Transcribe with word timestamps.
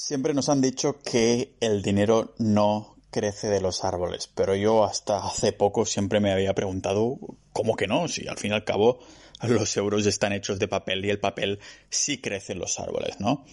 Siempre 0.00 0.32
nos 0.32 0.48
han 0.48 0.62
dicho 0.62 0.98
que 1.02 1.52
el 1.60 1.82
dinero 1.82 2.34
no 2.38 2.96
crece 3.10 3.48
de 3.48 3.60
los 3.60 3.84
árboles, 3.84 4.30
pero 4.34 4.56
yo 4.56 4.82
hasta 4.82 5.18
hace 5.26 5.52
poco 5.52 5.84
siempre 5.84 6.20
me 6.20 6.32
había 6.32 6.54
preguntado 6.54 7.18
cómo 7.52 7.76
que 7.76 7.86
no, 7.86 8.08
si 8.08 8.26
al 8.26 8.38
fin 8.38 8.52
y 8.52 8.54
al 8.54 8.64
cabo 8.64 9.00
los 9.42 9.76
euros 9.76 10.06
están 10.06 10.32
hechos 10.32 10.58
de 10.58 10.68
papel 10.68 11.04
y 11.04 11.10
el 11.10 11.20
papel 11.20 11.58
sí 11.90 12.16
crece 12.16 12.54
en 12.54 12.60
los 12.60 12.80
árboles, 12.80 13.20
¿no? 13.20 13.44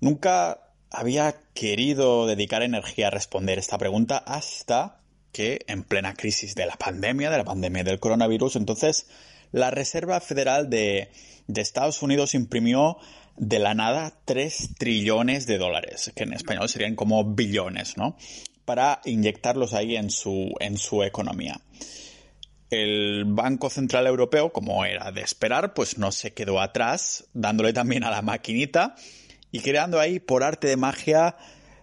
Nunca 0.00 0.72
había 0.90 1.36
querido 1.54 2.26
dedicar 2.26 2.64
energía 2.64 3.06
a 3.06 3.10
responder 3.10 3.60
esta 3.60 3.78
pregunta 3.78 4.18
hasta 4.18 4.98
que 5.30 5.60
en 5.68 5.84
plena 5.84 6.14
crisis 6.14 6.56
de 6.56 6.66
la 6.66 6.74
pandemia, 6.74 7.30
de 7.30 7.38
la 7.38 7.44
pandemia 7.44 7.84
del 7.84 8.00
coronavirus, 8.00 8.56
entonces 8.56 9.06
la 9.52 9.70
Reserva 9.70 10.18
Federal 10.18 10.68
de, 10.68 11.12
de 11.46 11.60
Estados 11.60 12.02
Unidos 12.02 12.34
imprimió 12.34 12.98
de 13.36 13.58
la 13.58 13.74
nada 13.74 14.12
3 14.24 14.74
trillones 14.78 15.46
de 15.46 15.58
dólares, 15.58 16.12
que 16.14 16.24
en 16.24 16.32
español 16.32 16.68
serían 16.68 16.94
como 16.94 17.24
billones, 17.24 17.96
¿no? 17.96 18.16
Para 18.64 19.00
inyectarlos 19.04 19.74
ahí 19.74 19.96
en 19.96 20.10
su, 20.10 20.54
en 20.60 20.76
su 20.76 21.02
economía. 21.02 21.60
El 22.70 23.24
Banco 23.26 23.68
Central 23.68 24.06
Europeo, 24.06 24.52
como 24.52 24.84
era 24.84 25.10
de 25.10 25.22
esperar, 25.22 25.74
pues 25.74 25.98
no 25.98 26.12
se 26.12 26.32
quedó 26.32 26.60
atrás, 26.60 27.24
dándole 27.32 27.72
también 27.72 28.04
a 28.04 28.10
la 28.10 28.22
maquinita 28.22 28.94
y 29.50 29.60
creando 29.60 29.98
ahí 29.98 30.20
por 30.20 30.44
arte 30.44 30.68
de 30.68 30.76
magia 30.76 31.36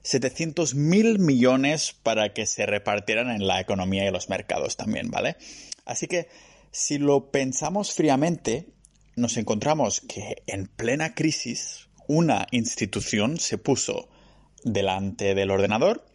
700 0.03 0.75
mil 0.75 1.19
millones 1.19 1.93
para 2.03 2.33
que 2.33 2.45
se 2.45 2.65
repartieran 2.65 3.29
en 3.29 3.45
la 3.45 3.59
economía 3.59 4.07
y 4.07 4.11
los 4.11 4.29
mercados 4.29 4.77
también, 4.77 5.11
¿vale? 5.11 5.35
Así 5.83 6.07
que 6.07 6.29
si 6.71 6.97
lo 6.97 7.31
pensamos 7.31 7.93
fríamente, 7.93 8.69
nos 9.17 9.35
encontramos 9.35 10.01
que 10.01 10.43
en 10.45 10.67
plena 10.67 11.15
crisis 11.15 11.89
una 12.07 12.47
institución 12.51 13.39
se 13.39 13.57
puso 13.57 14.07
delante 14.63 15.33
del 15.35 15.51
ordenador, 15.51 16.05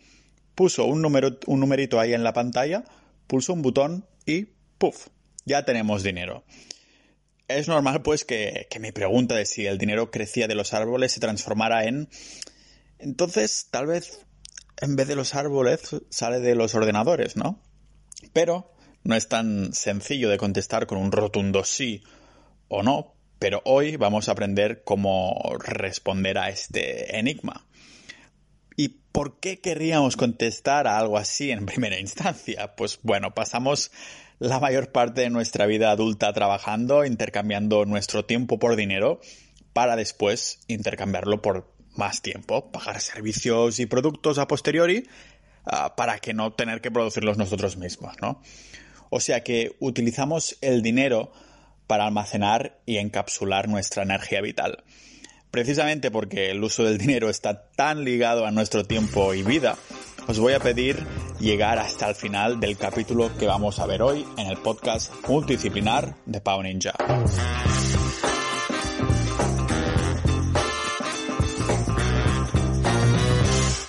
puso 0.55 0.87
un, 0.87 1.03
número, 1.03 1.39
un 1.47 1.61
numerito 1.61 1.99
ahí 2.01 2.15
en 2.15 2.23
la 2.23 2.33
pantalla, 2.33 2.85
pulsó 3.27 3.53
un 3.53 3.63
botón 3.63 4.07
y 4.25 4.47
¡puf! 4.79 5.09
Ya 5.45 5.65
tenemos 5.65 6.05
dinero. 6.05 6.45
Es 7.49 7.67
normal 7.67 8.03
pues 8.03 8.25
que, 8.25 8.69
que 8.71 8.79
mi 8.79 8.93
pregunta 8.93 9.35
de 9.35 9.47
si 9.47 9.67
el 9.67 9.79
dinero 9.79 10.13
crecía 10.13 10.47
de 10.47 10.55
los 10.55 10.73
árboles 10.73 11.13
se 11.13 11.21
transformara 11.21 11.85
en... 11.85 12.09
Entonces 12.99 13.67
tal 13.73 13.87
vez 13.87 14.25
en 14.81 14.95
vez 14.95 15.09
de 15.09 15.17
los 15.17 15.35
árboles 15.35 15.97
sale 16.09 16.39
de 16.39 16.55
los 16.55 16.75
ordenadores, 16.77 17.37
¿no? 17.37 17.61
Pero 18.33 18.73
no 19.03 19.17
es 19.17 19.29
tan 19.29 19.73
sencillo 19.73 20.31
de 20.31 20.39
contestar 20.39 20.87
con 20.87 20.99
un 20.99 21.11
rotundo 21.11 21.65
sí 21.65 22.05
o 22.73 22.83
no, 22.83 23.15
pero 23.39 23.61
hoy 23.67 23.97
vamos 23.97 24.29
a 24.29 24.33
aprender 24.33 24.83
cómo 24.83 25.39
responder 25.59 26.39
a 26.39 26.49
este 26.49 27.19
enigma. 27.19 27.67
¿Y 28.77 28.89
por 29.13 29.41
qué 29.41 29.61
querríamos 29.61 30.17
contestar 30.17 30.87
a 30.87 30.97
algo 30.97 31.19
así 31.19 31.51
en 31.51 31.67
primera 31.67 32.01
instancia? 32.01 32.75
Pues 32.75 32.99
bueno, 33.03 33.35
pasamos 33.35 33.91
la 34.39 34.59
mayor 34.59 34.91
parte 34.91 35.21
de 35.21 35.29
nuestra 35.29 35.67
vida 35.67 35.91
adulta 35.91 36.33
trabajando, 36.33 37.05
intercambiando 37.05 37.85
nuestro 37.85 38.25
tiempo 38.25 38.59
por 38.59 38.75
dinero, 38.75 39.21
para 39.75 39.95
después 39.95 40.61
intercambiarlo 40.67 41.43
por 41.43 41.71
más 41.95 42.23
tiempo, 42.23 42.73
pagar 42.73 43.03
servicios 43.03 43.81
y 43.81 43.87
productos 43.87 44.39
a 44.39 44.49
posteriori, 44.49 45.07
uh, 45.67 45.95
para 45.95 46.19
que 46.21 46.33
no 46.33 46.55
tener 46.55 46.81
que 46.81 46.91
producirlos 46.91 47.37
nosotros 47.37 47.77
mismos, 47.77 48.17
¿no? 48.23 48.41
O 49.11 49.21
sea 49.21 49.45
que 49.45 49.77
utilizamos 49.79 50.57
el 50.63 50.81
dinero 50.81 51.33
para 51.87 52.07
almacenar 52.07 52.79
y 52.87 52.99
encapsular 52.99 53.69
nuestra 53.69 54.03
energía 54.03 54.41
vital. 54.41 54.85
Precisamente 55.51 56.11
porque 56.11 56.51
el 56.51 56.65
uso 56.65 56.85
del 56.85 56.99
dinero 56.99 57.29
está 57.29 57.71
tan 57.77 58.05
ligado 58.05 58.47
a 58.47 58.51
nuestro 58.51 58.85
tiempo 58.85 59.35
y 59.35 59.43
vida, 59.43 59.77
os 60.29 60.39
voy 60.39 60.53
a 60.53 60.61
pedir 60.61 61.05
llegar 61.41 61.79
hasta 61.79 62.09
el 62.09 62.15
final 62.15 62.61
del 62.61 62.77
capítulo 62.77 63.37
que 63.37 63.47
vamos 63.47 63.81
a 63.81 63.87
ver 63.87 64.03
hoy 64.03 64.25
en 64.39 64.47
el 64.47 64.57
podcast 64.57 65.13
multidisciplinar 65.29 66.15
de 66.27 66.41
Pau 66.41 66.63
Ninja. 66.63 66.95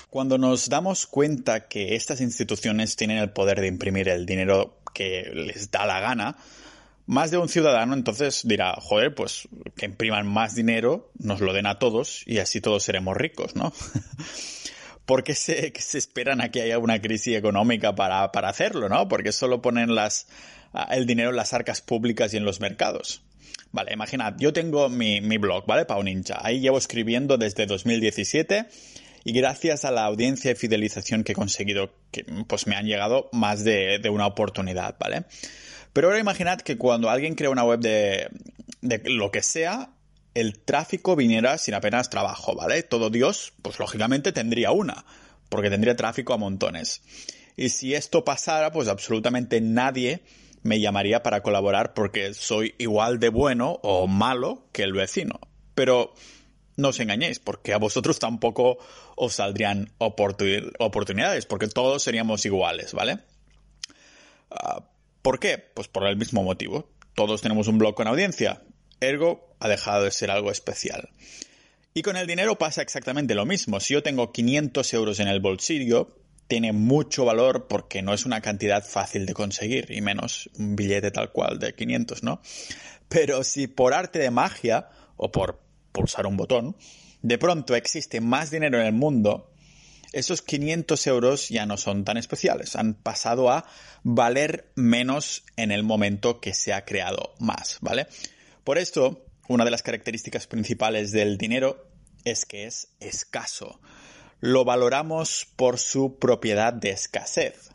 Cuando 0.09 0.37
nos 0.37 0.69
damos 0.69 1.05
cuenta 1.05 1.67
que 1.67 1.95
estas 1.95 2.19
instituciones 2.19 2.95
tienen 2.95 3.19
el 3.19 3.31
poder 3.31 3.61
de 3.61 3.67
imprimir 3.67 4.09
el 4.09 4.25
dinero 4.25 4.79
que 4.93 5.31
les 5.33 5.69
da 5.69 5.85
la 5.85 5.99
gana, 5.99 6.35
más 7.05 7.31
de 7.31 7.37
un 7.37 7.49
ciudadano 7.49 7.93
entonces 7.93 8.41
dirá, 8.45 8.75
joder, 8.79 9.13
pues 9.13 9.47
que 9.75 9.85
impriman 9.85 10.27
más 10.27 10.55
dinero, 10.55 11.11
nos 11.19 11.41
lo 11.41 11.53
den 11.53 11.65
a 11.65 11.79
todos 11.79 12.23
y 12.25 12.39
así 12.39 12.61
todos 12.61 12.83
seremos 12.83 13.17
ricos, 13.17 13.55
¿no? 13.55 13.73
¿Por 15.05 15.23
qué 15.23 15.35
se, 15.35 15.73
se, 15.77 15.97
esperan 15.97 16.39
a 16.39 16.49
que 16.49 16.61
haya 16.61 16.79
una 16.79 17.01
crisis 17.01 17.35
económica 17.35 17.93
para, 17.93 18.31
para 18.31 18.47
hacerlo, 18.47 18.87
no? 18.87 19.09
Porque 19.09 19.33
solo 19.33 19.61
ponen 19.61 19.95
las, 19.95 20.27
el 20.91 21.05
dinero 21.05 21.31
en 21.31 21.35
las 21.35 21.53
arcas 21.53 21.81
públicas 21.81 22.33
y 22.33 22.37
en 22.37 22.45
los 22.45 22.61
mercados. 22.61 23.21
Vale, 23.73 23.91
imaginad, 23.91 24.35
yo 24.37 24.53
tengo 24.53 24.87
mi, 24.87 25.19
mi 25.19 25.37
blog, 25.37 25.65
¿vale? 25.65 25.83
Pau 25.83 26.01
Ninja. 26.03 26.39
Ahí 26.41 26.61
llevo 26.61 26.77
escribiendo 26.77 27.37
desde 27.37 27.65
2017 27.65 28.67
y 29.25 29.33
gracias 29.33 29.83
a 29.83 29.91
la 29.91 30.05
audiencia 30.05 30.51
y 30.51 30.55
fidelización 30.55 31.25
que 31.25 31.33
he 31.33 31.35
conseguido, 31.35 31.93
pues 32.47 32.65
me 32.65 32.77
han 32.77 32.85
llegado 32.85 33.29
más 33.33 33.65
de 33.65 33.99
una 34.09 34.25
oportunidad, 34.25 34.95
¿vale? 34.99 35.25
Pero 35.93 36.07
ahora 36.07 36.19
imaginad 36.19 36.59
que 36.59 36.77
cuando 36.77 37.09
alguien 37.09 37.35
crea 37.35 37.49
una 37.49 37.63
web 37.63 37.79
de, 37.79 38.29
de 38.81 39.01
lo 39.05 39.31
que 39.31 39.43
sea, 39.43 39.91
el 40.33 40.59
tráfico 40.59 41.15
viniera 41.15 41.57
sin 41.57 41.75
apenas 41.75 42.09
trabajo, 42.09 42.55
¿vale? 42.55 42.83
Todo 42.83 43.09
Dios, 43.09 43.53
pues 43.61 43.79
lógicamente 43.79 44.31
tendría 44.31 44.71
una, 44.71 45.05
porque 45.49 45.69
tendría 45.69 45.95
tráfico 45.95 46.33
a 46.33 46.37
montones. 46.37 47.01
Y 47.55 47.69
si 47.69 47.93
esto 47.93 48.25
pasara, 48.25 48.71
pues 48.71 48.87
absolutamente 48.87 49.61
nadie 49.61 50.23
me 50.63 50.79
llamaría 50.79 51.21
para 51.21 51.43
colaborar 51.43 51.93
porque 51.93 52.33
soy 52.33 52.73
igual 52.77 53.19
de 53.19 53.29
bueno 53.29 53.79
o 53.83 54.07
malo 54.07 54.65
que 54.71 54.83
el 54.83 54.93
vecino. 54.93 55.39
Pero 55.75 56.13
no 56.75 56.89
os 56.89 56.99
engañéis, 56.99 57.39
porque 57.39 57.73
a 57.73 57.77
vosotros 57.77 58.17
tampoco 58.17 58.79
os 59.15 59.35
saldrían 59.35 59.91
oportunidades, 59.99 61.45
porque 61.45 61.67
todos 61.67 62.01
seríamos 62.01 62.45
iguales, 62.45 62.93
¿vale? 62.93 63.19
Uh, 64.49 64.81
¿Por 65.23 65.39
qué? 65.39 65.57
Pues 65.57 65.87
por 65.87 66.05
el 66.05 66.17
mismo 66.17 66.43
motivo. 66.43 66.89
Todos 67.15 67.41
tenemos 67.41 67.69
un 67.69 67.77
blog 67.77 67.95
con 67.95 68.07
audiencia. 68.07 68.61
Ergo 68.99 69.55
ha 69.59 69.69
dejado 69.69 70.03
de 70.03 70.11
ser 70.11 70.29
algo 70.29 70.51
especial. 70.51 71.09
Y 71.93 72.01
con 72.01 72.17
el 72.17 72.27
dinero 72.27 72.57
pasa 72.57 72.81
exactamente 72.81 73.33
lo 73.33 73.45
mismo. 73.45 73.79
Si 73.79 73.93
yo 73.93 74.03
tengo 74.03 74.33
500 74.33 74.93
euros 74.93 75.19
en 75.21 75.29
el 75.29 75.39
bolsillo, 75.39 76.17
tiene 76.47 76.73
mucho 76.73 77.23
valor 77.23 77.67
porque 77.67 78.01
no 78.01 78.13
es 78.13 78.25
una 78.25 78.41
cantidad 78.41 78.83
fácil 78.83 79.25
de 79.25 79.33
conseguir, 79.33 79.91
y 79.91 80.01
menos 80.01 80.49
un 80.59 80.75
billete 80.75 81.09
tal 81.09 81.31
cual 81.31 81.57
de 81.57 81.73
500, 81.73 82.21
¿no? 82.23 82.41
Pero 83.07 83.45
si 83.45 83.67
por 83.67 83.93
arte 83.93 84.19
de 84.19 84.29
magia, 84.29 84.89
o 85.15 85.31
por 85.31 85.61
pulsar 85.93 86.27
un 86.27 86.35
botón, 86.35 86.75
de 87.21 87.37
pronto 87.37 87.75
existe 87.75 88.19
más 88.19 88.51
dinero 88.51 88.77
en 88.77 88.87
el 88.87 88.93
mundo, 88.93 89.52
esos 90.13 90.41
500 90.41 91.07
euros 91.07 91.49
ya 91.49 91.65
no 91.65 91.77
son 91.77 92.05
tan 92.05 92.17
especiales, 92.17 92.75
han 92.75 92.93
pasado 92.93 93.51
a 93.51 93.65
valer 94.03 94.71
menos 94.75 95.43
en 95.57 95.71
el 95.71 95.83
momento 95.83 96.39
que 96.39 96.53
se 96.53 96.71
ha 96.71 96.85
creado 96.85 97.33
más, 97.39 97.79
¿vale? 97.81 98.07
Por 98.63 98.77
esto, 98.77 99.25
una 99.47 99.65
de 99.65 99.71
las 99.71 99.83
características 99.83 100.47
principales 100.47 101.11
del 101.11 101.37
dinero 101.37 101.89
es 102.23 102.45
que 102.45 102.65
es 102.65 102.89
escaso. 102.99 103.81
Lo 104.39 104.63
valoramos 104.63 105.47
por 105.55 105.79
su 105.79 106.17
propiedad 106.19 106.73
de 106.73 106.91
escasez. 106.91 107.69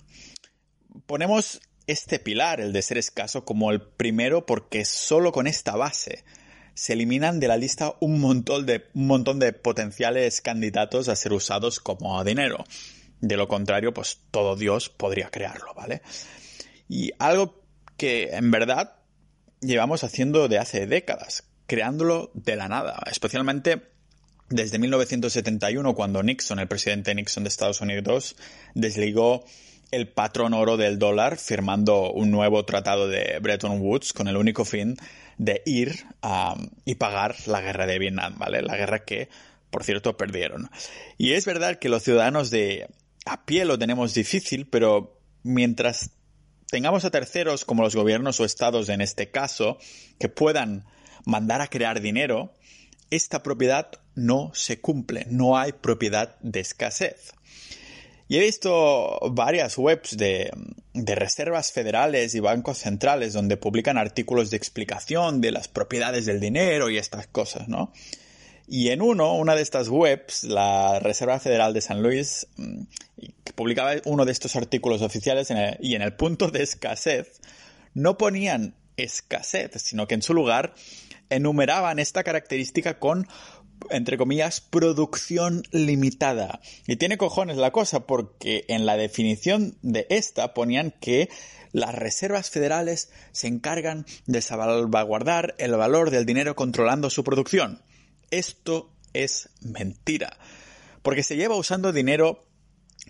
Ponemos 1.06 1.60
este 1.86 2.18
pilar, 2.18 2.60
el 2.60 2.72
de 2.72 2.82
ser 2.82 2.98
escaso, 2.98 3.44
como 3.44 3.70
el 3.70 3.82
primero 3.82 4.46
porque 4.46 4.84
solo 4.84 5.32
con 5.32 5.46
esta 5.46 5.76
base 5.76 6.24
se 6.78 6.92
eliminan 6.92 7.40
de 7.40 7.48
la 7.48 7.56
lista 7.56 7.96
un 7.98 8.20
montón 8.20 8.64
de, 8.64 8.84
un 8.94 9.08
montón 9.08 9.40
de 9.40 9.52
potenciales 9.52 10.40
candidatos 10.40 11.08
a 11.08 11.16
ser 11.16 11.32
usados 11.32 11.80
como 11.80 12.22
dinero. 12.22 12.64
De 13.20 13.36
lo 13.36 13.48
contrario, 13.48 13.92
pues 13.92 14.20
todo 14.30 14.54
Dios 14.54 14.88
podría 14.88 15.28
crearlo, 15.28 15.74
¿vale? 15.74 16.02
Y 16.88 17.10
algo 17.18 17.64
que 17.96 18.28
en 18.30 18.52
verdad 18.52 18.94
llevamos 19.60 20.04
haciendo 20.04 20.46
de 20.46 20.58
hace 20.58 20.86
décadas, 20.86 21.48
creándolo 21.66 22.30
de 22.34 22.54
la 22.54 22.68
nada, 22.68 23.02
especialmente 23.10 23.82
desde 24.48 24.78
1971 24.78 25.96
cuando 25.96 26.22
Nixon, 26.22 26.60
el 26.60 26.68
presidente 26.68 27.12
Nixon 27.12 27.42
de 27.42 27.48
Estados 27.48 27.80
Unidos, 27.80 28.36
desligó 28.76 29.44
el 29.90 30.06
patrón 30.06 30.54
oro 30.54 30.76
del 30.76 31.00
dólar 31.00 31.38
firmando 31.38 32.12
un 32.12 32.30
nuevo 32.30 32.64
tratado 32.64 33.08
de 33.08 33.40
Bretton 33.40 33.80
Woods 33.80 34.12
con 34.12 34.28
el 34.28 34.36
único 34.36 34.64
fin 34.64 34.96
de 35.38 35.62
ir 35.64 36.04
y 36.84 36.96
pagar 36.96 37.36
la 37.46 37.60
guerra 37.60 37.86
de 37.86 37.98
Vietnam, 37.98 38.38
¿vale? 38.38 38.60
La 38.62 38.76
guerra 38.76 39.04
que, 39.04 39.28
por 39.70 39.84
cierto, 39.84 40.16
perdieron. 40.16 40.70
Y 41.16 41.32
es 41.32 41.46
verdad 41.46 41.78
que 41.78 41.88
los 41.88 42.02
ciudadanos 42.02 42.50
de 42.50 42.88
a 43.24 43.44
pie 43.44 43.64
lo 43.64 43.78
tenemos 43.78 44.14
difícil, 44.14 44.66
pero 44.66 45.20
mientras 45.42 46.10
tengamos 46.70 47.04
a 47.04 47.10
terceros 47.10 47.64
como 47.64 47.82
los 47.82 47.94
gobiernos 47.94 48.40
o 48.40 48.44
estados 48.44 48.88
en 48.88 49.00
este 49.00 49.30
caso, 49.30 49.78
que 50.18 50.28
puedan 50.28 50.84
mandar 51.24 51.60
a 51.60 51.68
crear 51.68 52.00
dinero, 52.00 52.52
esta 53.10 53.42
propiedad 53.42 53.90
no 54.14 54.50
se 54.54 54.80
cumple, 54.80 55.26
no 55.30 55.56
hay 55.56 55.72
propiedad 55.72 56.36
de 56.40 56.60
escasez. 56.60 57.32
Y 58.28 58.36
he 58.36 58.40
visto 58.40 59.18
varias 59.32 59.78
webs 59.78 60.16
de, 60.16 60.50
de, 60.92 61.14
reservas 61.14 61.72
federales 61.72 62.34
y 62.34 62.40
bancos 62.40 62.78
centrales 62.78 63.32
donde 63.32 63.56
publican 63.56 63.96
artículos 63.96 64.50
de 64.50 64.58
explicación 64.58 65.40
de 65.40 65.50
las 65.50 65.68
propiedades 65.68 66.26
del 66.26 66.38
dinero 66.38 66.90
y 66.90 66.98
estas 66.98 67.26
cosas, 67.26 67.68
¿no? 67.68 67.90
Y 68.70 68.90
en 68.90 69.00
uno, 69.00 69.34
una 69.34 69.54
de 69.54 69.62
estas 69.62 69.88
webs, 69.88 70.44
la 70.44 71.00
Reserva 71.00 71.40
Federal 71.40 71.72
de 71.72 71.80
San 71.80 72.02
Luis, 72.02 72.46
mm, 72.58 72.82
que 73.42 73.52
publicaba 73.54 73.92
uno 74.04 74.26
de 74.26 74.32
estos 74.32 74.56
artículos 74.56 75.00
oficiales 75.00 75.48
y 75.80 75.94
en 75.94 76.02
el 76.02 76.12
punto 76.12 76.50
de 76.50 76.62
escasez, 76.64 77.40
no 77.94 78.18
ponían 78.18 78.74
escasez, 78.98 79.70
sino 79.82 80.06
que 80.06 80.16
en 80.16 80.22
su 80.22 80.34
lugar 80.34 80.74
enumeraban 81.30 81.98
esta 81.98 82.22
característica 82.24 82.98
con 82.98 83.26
entre 83.90 84.18
comillas, 84.18 84.60
producción 84.60 85.62
limitada. 85.70 86.60
Y 86.86 86.96
tiene 86.96 87.18
cojones 87.18 87.56
la 87.56 87.70
cosa 87.70 88.06
porque 88.06 88.64
en 88.68 88.86
la 88.86 88.96
definición 88.96 89.76
de 89.82 90.06
esta 90.10 90.54
ponían 90.54 90.92
que 91.00 91.28
las 91.72 91.94
reservas 91.94 92.50
federales 92.50 93.10
se 93.32 93.48
encargan 93.48 94.06
de 94.26 94.40
salvaguardar 94.40 95.54
el 95.58 95.72
valor 95.72 96.10
del 96.10 96.26
dinero 96.26 96.56
controlando 96.56 97.10
su 97.10 97.24
producción. 97.24 97.82
Esto 98.30 98.90
es 99.12 99.50
mentira, 99.60 100.38
porque 101.02 101.22
se 101.22 101.36
lleva 101.36 101.56
usando 101.56 101.92
dinero 101.92 102.46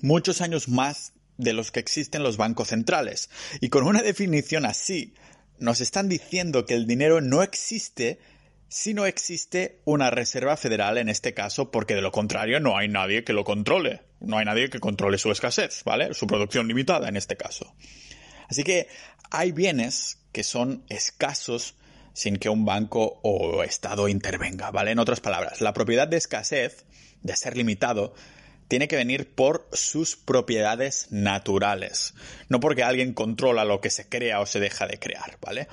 muchos 0.01 0.41
años 0.41 0.69
más 0.69 1.13
de 1.37 1.53
los 1.53 1.71
que 1.71 1.81
existen 1.81 2.23
los 2.23 2.37
bancos 2.37 2.69
centrales. 2.69 3.31
Y 3.61 3.69
con 3.69 3.85
una 3.85 4.03
definición 4.03 4.67
así, 4.67 5.15
nos 5.59 5.81
están 5.81 6.09
diciendo 6.09 6.67
que 6.67 6.75
el 6.75 6.87
dinero 6.87 7.21
no 7.21 7.43
existe 7.43 8.21
si 8.69 8.93
no 8.93 9.07
existe 9.07 9.81
una 9.85 10.11
reserva 10.11 10.57
federal 10.57 10.99
en 10.99 11.09
este 11.09 11.33
caso, 11.33 11.71
porque 11.71 11.95
de 11.95 12.03
lo 12.03 12.13
contrario 12.13 12.61
no 12.61 12.77
hay 12.77 12.89
nadie 12.89 13.25
que 13.25 13.33
lo 13.33 13.45
controle. 13.45 14.03
No 14.21 14.39
hay 14.39 14.45
nadie 14.45 14.69
que 14.69 14.81
controle 14.81 15.17
su 15.17 15.31
escasez, 15.31 15.83
¿vale? 15.85 16.13
Su 16.13 16.27
producción 16.27 16.69
limitada 16.69 17.09
en 17.09 17.17
este 17.17 17.37
caso. 17.37 17.75
Así 18.49 18.65
que 18.65 18.89
hay 19.31 19.53
bienes 19.53 20.19
que 20.33 20.43
son 20.43 20.85
escasos 20.89 21.77
sin 22.13 22.37
que 22.37 22.49
un 22.49 22.65
banco 22.65 23.21
o 23.23 23.63
Estado 23.63 24.09
intervenga, 24.09 24.71
¿vale? 24.71 24.91
En 24.91 24.99
otras 24.99 25.21
palabras, 25.21 25.61
la 25.61 25.73
propiedad 25.73 26.09
de 26.09 26.17
escasez, 26.17 26.85
de 27.23 27.37
ser 27.37 27.57
limitado, 27.57 28.15
tiene 28.67 28.89
que 28.89 28.97
venir 28.97 29.35
por 29.35 29.69
sus 29.73 30.17
propiedades 30.17 31.07
naturales, 31.11 32.15
no 32.49 32.61
porque 32.61 32.83
alguien 32.83 33.15
controla 33.15 33.65
lo 33.65 33.81
que 33.81 33.91
se 33.91 34.09
crea 34.09 34.41
o 34.41 34.47
se 34.47 34.61
deja 34.61 34.87
de 34.87 34.99
crear, 34.99 35.39
¿vale? 35.41 35.69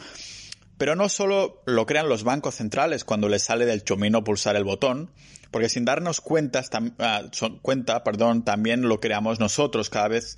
Pero 0.78 0.96
no 0.96 1.08
solo 1.10 1.62
lo 1.66 1.86
crean 1.86 2.10
los 2.10 2.24
bancos 2.24 2.56
centrales 2.56 3.06
cuando 3.06 3.30
les 3.30 3.44
sale 3.44 3.66
del 3.66 3.84
chomino 3.84 4.24
pulsar 4.24 4.56
el 4.56 4.64
botón, 4.64 5.12
porque 5.52 5.70
sin 5.70 5.86
darnos 5.86 6.20
cuenta, 6.20 6.64
ah, 7.00 7.24
cuenta 7.62 8.04
perdón, 8.04 8.44
también 8.44 8.82
lo 8.82 9.00
creamos 9.00 9.40
nosotros 9.40 9.90
cada 9.90 10.10
vez 10.10 10.38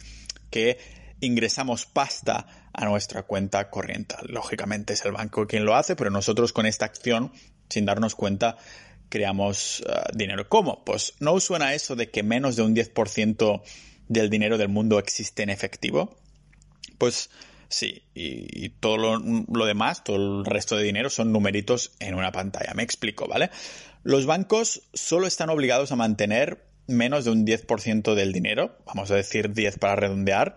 que 0.51 0.77
ingresamos 1.21 1.85
pasta 1.85 2.45
a 2.73 2.85
nuestra 2.85 3.23
cuenta 3.23 3.69
corriente. 3.69 4.15
Lógicamente 4.27 4.93
es 4.93 5.03
el 5.05 5.13
banco 5.13 5.47
quien 5.47 5.65
lo 5.65 5.75
hace, 5.75 5.95
pero 5.95 6.11
nosotros 6.11 6.53
con 6.53 6.65
esta 6.65 6.85
acción, 6.85 7.31
sin 7.69 7.85
darnos 7.85 8.13
cuenta, 8.13 8.57
creamos 9.09 9.81
uh, 9.81 10.15
dinero. 10.15 10.47
¿Cómo? 10.47 10.83
Pues 10.85 11.13
no 11.19 11.39
suena 11.39 11.73
eso 11.73 11.95
de 11.95 12.09
que 12.11 12.23
menos 12.23 12.55
de 12.55 12.63
un 12.63 12.75
10% 12.75 13.61
del 14.07 14.29
dinero 14.29 14.57
del 14.57 14.69
mundo 14.69 14.99
existe 14.99 15.43
en 15.43 15.49
efectivo. 15.49 16.15
Pues 16.97 17.29
sí, 17.69 18.03
y, 18.13 18.69
todo 18.69 18.97
lo, 18.97 19.19
lo, 19.19 19.65
demás, 19.65 20.03
todo 20.03 20.15
el 20.15 20.45
resto 20.45 20.75
de 20.75 20.83
dinero 20.83 21.09
son 21.09 21.31
numeritos 21.31 21.91
en 21.99 22.15
una 22.15 22.31
pantalla. 22.31 22.73
Me 22.73 22.83
explico, 22.83 23.27
¿vale? 23.27 23.49
Los 24.03 24.25
bancos 24.25 24.83
solo 24.93 25.27
están 25.27 25.49
obligados 25.49 25.91
a 25.91 25.95
mantener 25.95 26.65
menos 26.87 27.25
de 27.25 27.31
un 27.31 27.45
10% 27.45 28.13
del 28.13 28.31
dinero, 28.31 28.77
vamos 28.85 29.11
a 29.11 29.15
decir 29.15 29.53
10 29.53 29.77
para 29.79 29.95
redondear, 29.95 30.55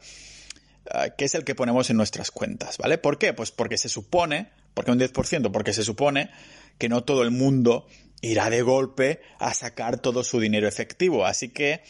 Ah, 0.93 1.11
que 1.11 1.25
es 1.25 1.35
el 1.37 1.45
que 1.45 1.55
ponemos 1.55 1.89
en 1.91 1.97
nuestras 1.97 2.33
cuentas, 2.33 2.77
¿vale? 2.79 2.99
¿Por 2.99 3.19
qué? 3.19 3.33
Pues 3.33 3.53
porque 3.53 3.79
se 3.79 3.89
supone, 3.89 4.49
porque 4.75 4.91
un 4.91 4.99
10%, 4.99 5.53
porque 5.53 5.73
se 5.73 5.85
supone 5.85 6.31
que 6.79 6.89
no 6.89 7.05
todo 7.05 7.23
el 7.23 7.31
mundo 7.31 7.87
irá 8.23 8.51
de 8.51 8.63
golpe 8.63 9.21
a 9.39 9.55
sacar 9.55 10.01
todo 10.01 10.25
su 10.25 10.41
dinero 10.41 10.67
efectivo, 10.67 11.27
así 11.27 11.51
que 11.51 11.83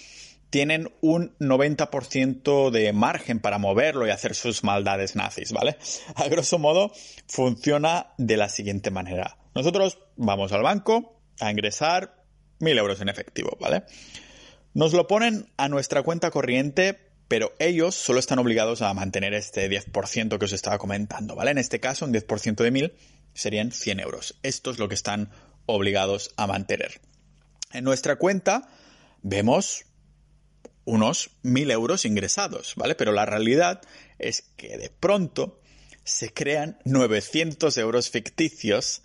tienen 0.50 0.92
un 1.00 1.36
90% 1.38 2.70
de 2.70 2.92
margen 2.92 3.40
para 3.40 3.58
moverlo 3.58 4.06
y 4.06 4.10
hacer 4.10 4.34
sus 4.34 4.64
maldades 4.64 5.16
nazis, 5.16 5.52
¿vale? 5.52 5.76
A 6.16 6.28
grosso 6.28 6.58
modo, 6.58 6.92
funciona 7.28 8.12
de 8.18 8.36
la 8.36 8.48
siguiente 8.48 8.90
manera. 8.90 9.38
Nosotros 9.54 9.98
vamos 10.16 10.52
al 10.52 10.62
banco 10.62 11.20
a 11.40 11.50
ingresar 11.50 12.24
1000 12.58 12.78
euros 12.78 13.00
en 13.00 13.08
efectivo, 13.08 13.56
¿vale? 13.60 13.84
Nos 14.74 14.92
lo 14.92 15.06
ponen 15.06 15.50
a 15.56 15.68
nuestra 15.68 16.02
cuenta 16.02 16.30
corriente 16.30 17.10
pero 17.30 17.54
ellos 17.60 17.94
solo 17.94 18.18
están 18.18 18.40
obligados 18.40 18.82
a 18.82 18.92
mantener 18.92 19.34
este 19.34 19.70
10% 19.70 20.36
que 20.36 20.44
os 20.46 20.52
estaba 20.52 20.78
comentando, 20.78 21.36
¿vale? 21.36 21.52
En 21.52 21.58
este 21.58 21.78
caso, 21.78 22.04
un 22.04 22.12
10% 22.12 22.56
de 22.56 22.72
1000 22.72 22.92
serían 23.34 23.70
100 23.70 24.00
euros. 24.00 24.40
Esto 24.42 24.72
es 24.72 24.80
lo 24.80 24.88
que 24.88 24.96
están 24.96 25.30
obligados 25.66 26.34
a 26.36 26.48
mantener. 26.48 27.00
En 27.72 27.84
nuestra 27.84 28.16
cuenta 28.16 28.68
vemos 29.22 29.84
unos 30.90 31.30
1000 31.42 31.70
euros 31.70 32.04
ingresados, 32.04 32.74
¿vale? 32.76 32.94
Pero 32.94 33.12
la 33.12 33.24
realidad 33.24 33.80
es 34.18 34.42
que 34.56 34.76
de 34.76 34.90
pronto 34.90 35.60
se 36.04 36.32
crean 36.32 36.78
900 36.84 37.76
euros 37.78 38.10
ficticios 38.10 39.02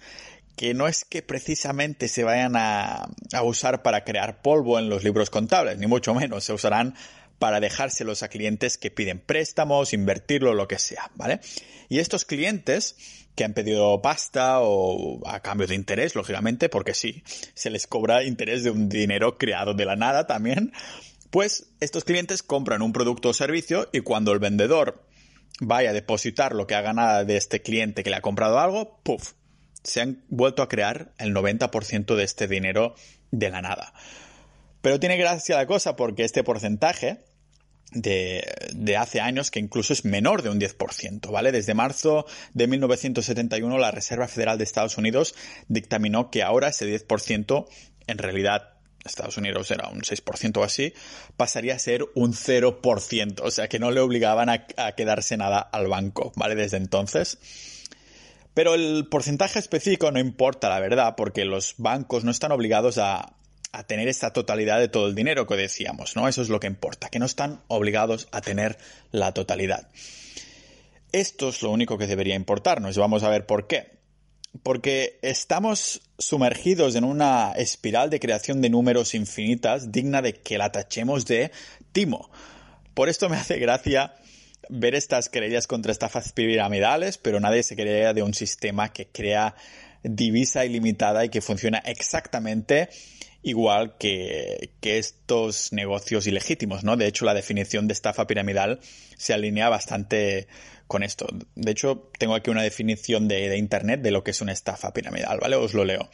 que 0.56 0.74
no 0.74 0.88
es 0.88 1.06
que 1.06 1.22
precisamente 1.22 2.08
se 2.08 2.24
vayan 2.24 2.56
a, 2.56 3.10
a, 3.34 3.44
usar 3.44 3.84
para 3.84 4.04
crear 4.04 4.42
polvo 4.42 4.80
en 4.80 4.90
los 4.90 5.04
libros 5.04 5.30
contables, 5.30 5.78
ni 5.78 5.86
mucho 5.86 6.14
menos, 6.14 6.46
se 6.46 6.54
usarán 6.54 6.96
para 7.40 7.60
dejárselos 7.60 8.24
a 8.24 8.30
clientes 8.30 8.78
que 8.78 8.90
piden 8.90 9.20
préstamos, 9.20 9.94
invertirlo, 9.94 10.54
lo 10.54 10.68
que 10.68 10.80
sea, 10.80 11.12
¿vale? 11.16 11.42
Y 11.90 12.00
estos 12.00 12.24
clientes 12.24 12.96
que 13.36 13.44
han 13.44 13.54
pedido 13.54 14.02
pasta 14.02 14.62
o 14.62 15.22
a 15.28 15.42
cambio 15.42 15.68
de 15.68 15.76
interés, 15.76 16.16
lógicamente, 16.16 16.70
porque 16.70 16.94
sí, 16.94 17.24
se 17.54 17.70
les 17.70 17.86
cobra 17.86 18.24
interés 18.24 18.64
de 18.64 18.72
un 18.72 18.88
dinero 18.88 19.38
creado 19.38 19.74
de 19.74 19.86
la 19.86 19.98
nada 19.98 20.26
también, 20.26 20.72
pues 21.36 21.68
estos 21.82 22.06
clientes 22.06 22.44
compran 22.44 22.82
un 22.82 22.94
producto 22.94 23.28
o 23.28 23.34
servicio 23.34 23.90
y 23.92 24.00
cuando 24.00 24.32
el 24.32 24.40
vendedor 24.40 25.04
vaya 25.60 25.90
a 25.90 25.94
depositar 25.94 26.56
lo 26.56 26.66
que 26.66 26.76
ha 26.76 26.82
ganado 26.82 27.26
de 27.26 27.36
este 27.36 27.62
cliente 27.62 28.06
que 28.06 28.10
le 28.10 28.16
ha 28.16 28.22
comprado 28.22 28.58
algo, 28.58 29.02
¡puf! 29.04 29.34
Se 29.84 30.00
han 30.00 30.24
vuelto 30.30 30.64
a 30.64 30.70
crear 30.70 31.12
el 31.18 31.36
90% 31.36 32.16
de 32.16 32.24
este 32.24 32.48
dinero 32.48 32.96
de 33.32 33.50
la 33.50 33.62
nada. 33.62 33.94
Pero 34.82 34.98
tiene 34.98 35.18
gracia 35.18 35.58
la 35.58 35.68
cosa 35.68 35.98
porque 35.98 36.24
este 36.24 36.42
porcentaje 36.46 37.26
de, 37.92 38.42
de, 38.74 38.96
hace 38.96 39.20
años 39.20 39.52
que 39.52 39.60
incluso 39.60 39.92
es 39.92 40.06
menor 40.06 40.42
de 40.42 40.52
un 40.52 40.58
10%, 40.62 41.30
¿vale? 41.32 41.52
Desde 41.52 41.74
marzo 41.74 42.26
de 42.54 42.68
1971 42.68 43.78
la 43.78 43.92
Reserva 43.92 44.30
Federal 44.30 44.58
de 44.58 44.64
Estados 44.64 44.98
Unidos 44.98 45.36
dictaminó 45.68 46.32
que 46.32 46.44
ahora 46.44 46.70
ese 46.70 46.88
10% 46.88 47.68
en 48.08 48.18
realidad 48.20 48.75
Estados 49.06 49.38
Unidos 49.38 49.70
era 49.72 49.88
un 49.90 50.02
6% 50.02 50.58
o 50.58 50.64
así, 50.64 50.94
pasaría 51.38 51.76
a 51.76 51.80
ser 51.80 52.06
un 52.16 52.34
0%, 52.34 53.42
o 53.42 53.52
sea 53.52 53.68
que 53.68 53.80
no 53.80 53.92
le 53.92 54.02
obligaban 54.02 54.50
a, 54.50 54.66
quedarse 54.96 55.38
nada 55.38 55.60
al 55.60 55.88
banco, 55.88 56.34
¿vale? 56.36 56.56
Desde 56.56 56.78
entonces. 56.78 57.38
Pero 58.54 58.74
el 58.74 59.08
porcentaje 59.10 59.60
específico 59.60 60.12
no 60.12 60.20
importa, 60.20 60.70
la 60.70 60.80
verdad, 60.80 61.16
porque 61.16 61.46
los 61.46 61.76
bancos 61.78 62.24
no 62.24 62.32
están 62.32 62.52
obligados 62.52 62.98
a, 62.98 63.34
tener 63.88 64.08
esta 64.08 64.32
totalidad 64.32 64.80
de 64.80 64.88
todo 64.88 65.10
el 65.10 65.16
dinero 65.16 65.46
que 65.48 65.58
decíamos, 65.58 66.16
¿no? 66.16 66.30
Eso 66.30 66.42
es 66.42 66.48
lo 66.48 66.62
que 66.62 66.68
importa, 66.68 67.10
que 67.10 67.20
no 67.20 67.26
están 67.26 67.60
obligados 67.68 68.30
a 68.32 68.40
tener 68.40 68.78
la 69.12 69.34
totalidad. 69.34 69.90
Esto 71.12 71.50
es 71.50 71.62
lo 71.62 71.72
único 71.72 71.98
que 71.98 72.08
debería 72.08 72.36
importarnos 72.36 72.98
vamos 72.98 73.24
a 73.24 73.30
ver 73.30 73.46
por 73.46 73.68
qué. 73.68 73.95
Porque 74.64 75.20
estamos 75.22 76.02
sumergidos 76.18 76.96
en 76.96 77.04
una 77.04 77.52
espiral 77.54 78.10
de 78.10 78.20
creación 78.20 78.62
de 78.62 78.70
números 78.70 79.14
infinitas 79.14 79.92
digna 79.92 80.22
de 80.22 80.34
que 80.34 80.58
la 80.58 80.72
tachemos 80.72 81.26
de 81.26 81.52
timo. 81.92 82.30
Por 82.94 83.10
esto 83.10 83.30
me 83.30 83.38
hace 83.38 83.60
gracia 83.60 84.16
ver 84.70 84.96
estas 84.96 85.30
querellas 85.30 85.68
contra 85.68 85.92
estafas 85.92 86.32
piramidales, 86.32 87.18
pero 87.18 87.40
nadie 87.40 87.64
se 87.64 87.76
crea 87.76 88.14
de 88.14 88.24
un 88.24 88.34
sistema 88.34 88.92
que 88.92 89.08
crea 89.08 89.56
divisa 90.06 90.66
ilimitada 90.66 91.26
y 91.26 91.30
que 91.30 91.42
funciona 91.42 91.80
exactamente 91.80 92.90
igual 93.46 93.96
que, 93.98 94.72
estos 94.82 95.72
negocios 95.72 96.26
ilegítimos, 96.28 96.84
¿no? 96.84 96.98
De 96.98 97.08
hecho, 97.08 97.26
la 97.26 97.34
definición 97.34 97.88
de 97.88 97.94
estafa 97.94 98.28
piramidal 98.28 98.80
se 99.18 99.34
alinea 99.34 99.70
bastante 99.70 100.48
con 100.88 101.04
esto. 101.04 101.28
De 101.56 101.72
hecho, 101.72 102.10
tengo 102.18 102.36
aquí 102.36 102.50
una 102.50 102.64
definición 102.64 103.28
de, 103.28 103.58
Internet 103.58 104.02
de 104.02 104.12
lo 104.12 104.24
que 104.24 104.32
es 104.32 104.42
una 104.42 104.52
estafa 104.52 104.94
piramidal, 104.94 105.40
¿vale? 105.40 105.56
Os 105.56 105.74
lo 105.74 105.86
leo. 105.86 106.10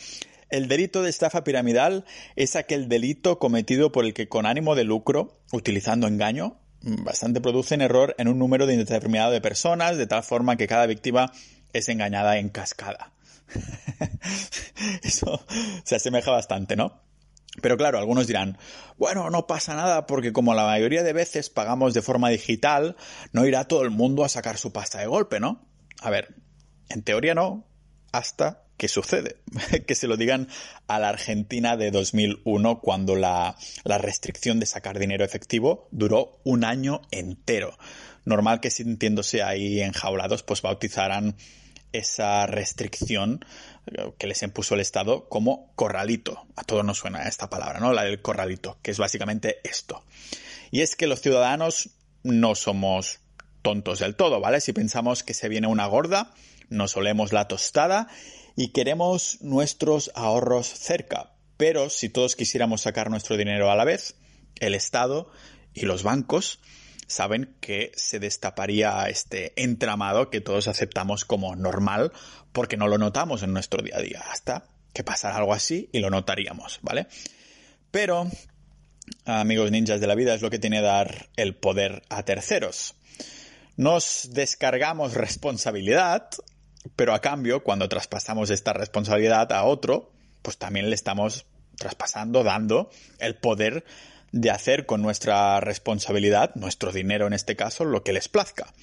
El 0.50 0.68
delito 0.68 1.04
de 1.04 1.10
estafa 1.10 1.44
piramidal 1.46 2.06
es 2.36 2.58
aquel 2.58 2.90
delito 2.90 3.40
cometido 3.40 3.92
por 3.94 4.06
el 4.06 4.14
que 4.14 4.28
con 4.28 4.46
ánimo 4.46 4.76
de 4.76 4.84
lucro, 4.84 5.40
utilizando 5.54 6.08
engaño, 6.08 6.60
bastante 6.82 7.40
producen 7.40 7.82
error 7.82 8.16
en 8.18 8.28
un 8.28 8.40
número 8.40 8.66
de 8.66 8.74
indeterminado 8.74 9.32
de 9.32 9.40
personas, 9.40 9.98
de 9.98 10.08
tal 10.08 10.24
forma 10.24 10.58
que 10.58 10.68
cada 10.68 10.86
víctima 10.86 11.32
es 11.72 11.88
engañada 11.88 12.38
en 12.38 12.50
cascada. 12.50 13.14
Eso 15.04 15.46
se 15.84 15.96
asemeja 15.96 16.32
bastante, 16.32 16.76
¿no? 16.76 17.02
Pero 17.62 17.76
claro, 17.76 17.98
algunos 17.98 18.28
dirán, 18.28 18.58
bueno, 18.98 19.30
no 19.30 19.46
pasa 19.46 19.76
nada 19.76 20.06
porque 20.06 20.32
como 20.32 20.54
la 20.54 20.66
mayoría 20.66 21.04
de 21.04 21.12
veces 21.12 21.50
pagamos 21.50 21.94
de 21.94 22.02
forma 22.02 22.30
digital, 22.30 22.96
no 23.34 23.46
irá 23.46 23.66
todo 23.66 23.82
el 23.84 23.90
mundo 23.90 24.24
a 24.24 24.30
sacar 24.30 24.58
su 24.58 24.72
pasta 24.72 25.00
de 25.00 25.08
golpe, 25.08 25.40
¿no? 25.40 25.66
A 26.02 26.10
ver, 26.10 26.34
en 26.90 27.04
teoría 27.04 27.36
no, 27.36 27.66
hasta 28.14 28.64
que 28.78 28.88
sucede. 28.88 29.38
que 29.88 29.96
se 29.96 30.08
lo 30.08 30.18
digan 30.18 30.48
a 30.88 30.98
la 30.98 31.10
Argentina 31.10 31.78
de 31.78 31.92
2001 31.92 32.80
cuando 32.80 33.16
la, 33.16 33.56
la, 33.84 33.98
restricción 33.98 34.60
de 34.60 34.66
sacar 34.66 34.98
dinero 34.98 35.24
efectivo 35.24 35.88
duró 35.92 36.40
un 36.44 36.64
año 36.64 37.02
entero. 37.12 37.78
Normal 38.26 38.60
que 38.60 38.72
sintiéndose 38.72 39.44
ahí 39.44 39.82
enjaulados, 39.82 40.42
pues 40.42 40.62
bautizaran 40.62 41.36
esa 41.94 42.46
restricción 42.48 43.46
eh, 43.88 44.12
que 44.18 44.28
les 44.28 44.42
impuso 44.44 44.76
el 44.76 44.82
Estado 44.82 45.28
como 45.30 45.72
corralito. 45.76 46.46
A 46.56 46.64
todos 46.64 46.86
nos 46.86 46.98
suena 46.98 47.28
esta 47.28 47.50
palabra, 47.50 47.80
¿no? 47.80 47.94
La 47.94 48.04
del 48.04 48.22
corralito, 48.22 48.78
que 48.82 48.92
es 48.92 48.98
básicamente 48.98 49.60
esto. 49.64 50.04
Y 50.72 50.82
es 50.82 50.96
que 50.96 51.08
los 51.08 51.22
ciudadanos 51.22 51.90
no 52.24 52.56
somos 52.56 53.20
tontos 53.62 54.00
del 54.00 54.16
todo, 54.16 54.40
¿vale? 54.40 54.62
Si 54.62 54.74
pensamos 54.74 55.24
que 55.24 55.34
se 55.34 55.50
viene 55.50 55.68
una 55.68 55.86
gorda, 55.86 56.34
nos 56.70 56.96
olemos 56.96 57.34
la 57.34 57.48
tostada 57.48 58.08
y 58.56 58.70
queremos 58.70 59.40
nuestros 59.42 60.12
ahorros 60.16 60.68
cerca. 60.68 61.34
Pero 61.58 61.90
si 61.90 62.10
todos 62.10 62.36
quisiéramos 62.36 62.82
sacar 62.82 63.10
nuestro 63.10 63.38
dinero 63.38 63.70
a 63.70 63.76
la 63.76 63.86
vez, 63.86 64.16
el 64.60 64.74
Estado 64.74 65.32
y 65.74 65.82
los 65.82 66.04
bancos 66.04 66.60
saben 67.12 67.56
que 67.60 67.92
se 67.96 68.20
destaparía 68.20 69.06
este 69.10 69.54
entramado 69.62 70.30
que 70.30 70.42
todos 70.42 70.68
aceptamos 70.68 71.26
como 71.26 71.56
normal 71.56 72.12
porque 72.52 72.78
no 72.78 72.88
lo 72.88 72.98
notamos 72.98 73.44
en 73.44 73.54
nuestro 73.54 73.84
día 73.84 73.98
a 73.98 74.02
día. 74.02 74.24
Hasta 74.32 74.66
que 74.94 75.04
pasara 75.04 75.38
algo 75.38 75.54
así 75.54 75.90
y 75.92 76.00
lo 76.00 76.10
notaríamos, 76.10 76.80
¿vale? 76.82 77.08
Pero, 77.92 78.28
amigos 79.26 79.72
ninjas 79.72 80.02
de 80.02 80.08
la 80.08 80.16
vida, 80.16 80.34
es 80.34 80.42
lo 80.42 80.50
que 80.50 80.60
tiene 80.60 80.82
dar 80.82 81.30
el 81.36 81.56
poder 81.56 82.04
a 82.10 82.24
terceros. 82.24 82.96
Nos 83.78 84.30
descargamos 84.32 85.14
responsabilidad, 85.14 86.30
pero 86.96 87.14
a 87.14 87.22
cambio, 87.22 87.64
cuando 87.64 87.90
traspasamos 87.90 88.50
esta 88.50 88.74
responsabilidad 88.74 89.52
a 89.52 89.64
otro, 89.64 90.12
pues 90.42 90.58
también 90.58 90.90
le 90.90 90.96
estamos 90.96 91.46
traspasando, 91.78 92.44
dando 92.44 92.90
el 93.20 93.36
poder 93.36 93.84
de 94.32 94.50
hacer 94.50 94.86
con 94.86 95.02
nuestra 95.02 95.60
responsabilidad, 95.60 96.56
nuestro 96.56 96.92
dinero 96.92 97.28
en 97.28 97.34
este 97.34 97.56
caso, 97.56 97.86
lo 97.86 98.04
que 98.04 98.14
les 98.14 98.30
plazca. 98.30 98.74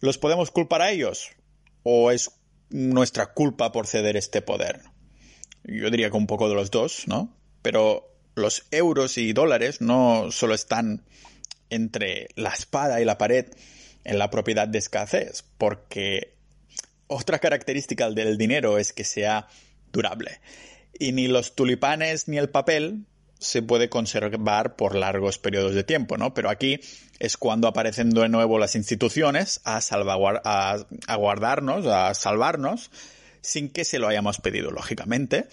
¿Los 0.00 0.18
podemos 0.18 0.50
culpar 0.50 0.82
a 0.82 0.90
ellos? 0.90 1.30
¿O 1.82 2.10
es 2.10 2.30
nuestra 2.70 3.32
culpa 3.32 3.72
por 3.72 3.86
ceder 3.86 4.16
este 4.16 4.42
poder? 4.42 4.80
Yo 5.64 5.90
diría 5.90 6.10
que 6.10 6.16
un 6.16 6.26
poco 6.26 6.48
de 6.48 6.54
los 6.54 6.70
dos, 6.70 7.06
¿no? 7.06 7.36
Pero 7.62 8.08
los 8.34 8.66
euros 8.70 9.18
y 9.18 9.32
dólares 9.32 9.80
no 9.80 10.30
solo 10.30 10.54
están 10.54 11.04
entre 11.70 12.28
la 12.34 12.50
espada 12.50 13.00
y 13.00 13.04
la 13.04 13.18
pared 13.18 13.46
en 14.04 14.18
la 14.18 14.30
propiedad 14.30 14.68
de 14.68 14.78
escasez, 14.78 15.44
porque 15.58 16.34
otra 17.06 17.38
característica 17.38 18.10
del 18.10 18.38
dinero 18.38 18.78
es 18.78 18.92
que 18.92 19.04
sea 19.04 19.48
durable. 19.92 20.40
Y 20.98 21.12
ni 21.12 21.28
los 21.28 21.54
tulipanes 21.54 22.28
ni 22.28 22.38
el 22.38 22.50
papel 22.50 23.06
se 23.42 23.62
puede 23.62 23.88
conservar 23.88 24.76
por 24.76 24.94
largos 24.94 25.38
periodos 25.38 25.74
de 25.74 25.84
tiempo, 25.84 26.16
¿no? 26.16 26.32
Pero 26.34 26.48
aquí 26.48 26.80
es 27.18 27.36
cuando 27.36 27.68
aparecen 27.68 28.10
de 28.10 28.28
nuevo 28.28 28.58
las 28.58 28.74
instituciones 28.74 29.60
a, 29.64 29.78
a, 29.78 31.16
guardarnos, 31.16 31.86
a 31.86 32.14
salvarnos, 32.14 32.90
sin 33.40 33.70
que 33.70 33.84
se 33.84 33.98
lo 33.98 34.08
hayamos 34.08 34.38
pedido, 34.38 34.70
lógicamente. 34.70 35.46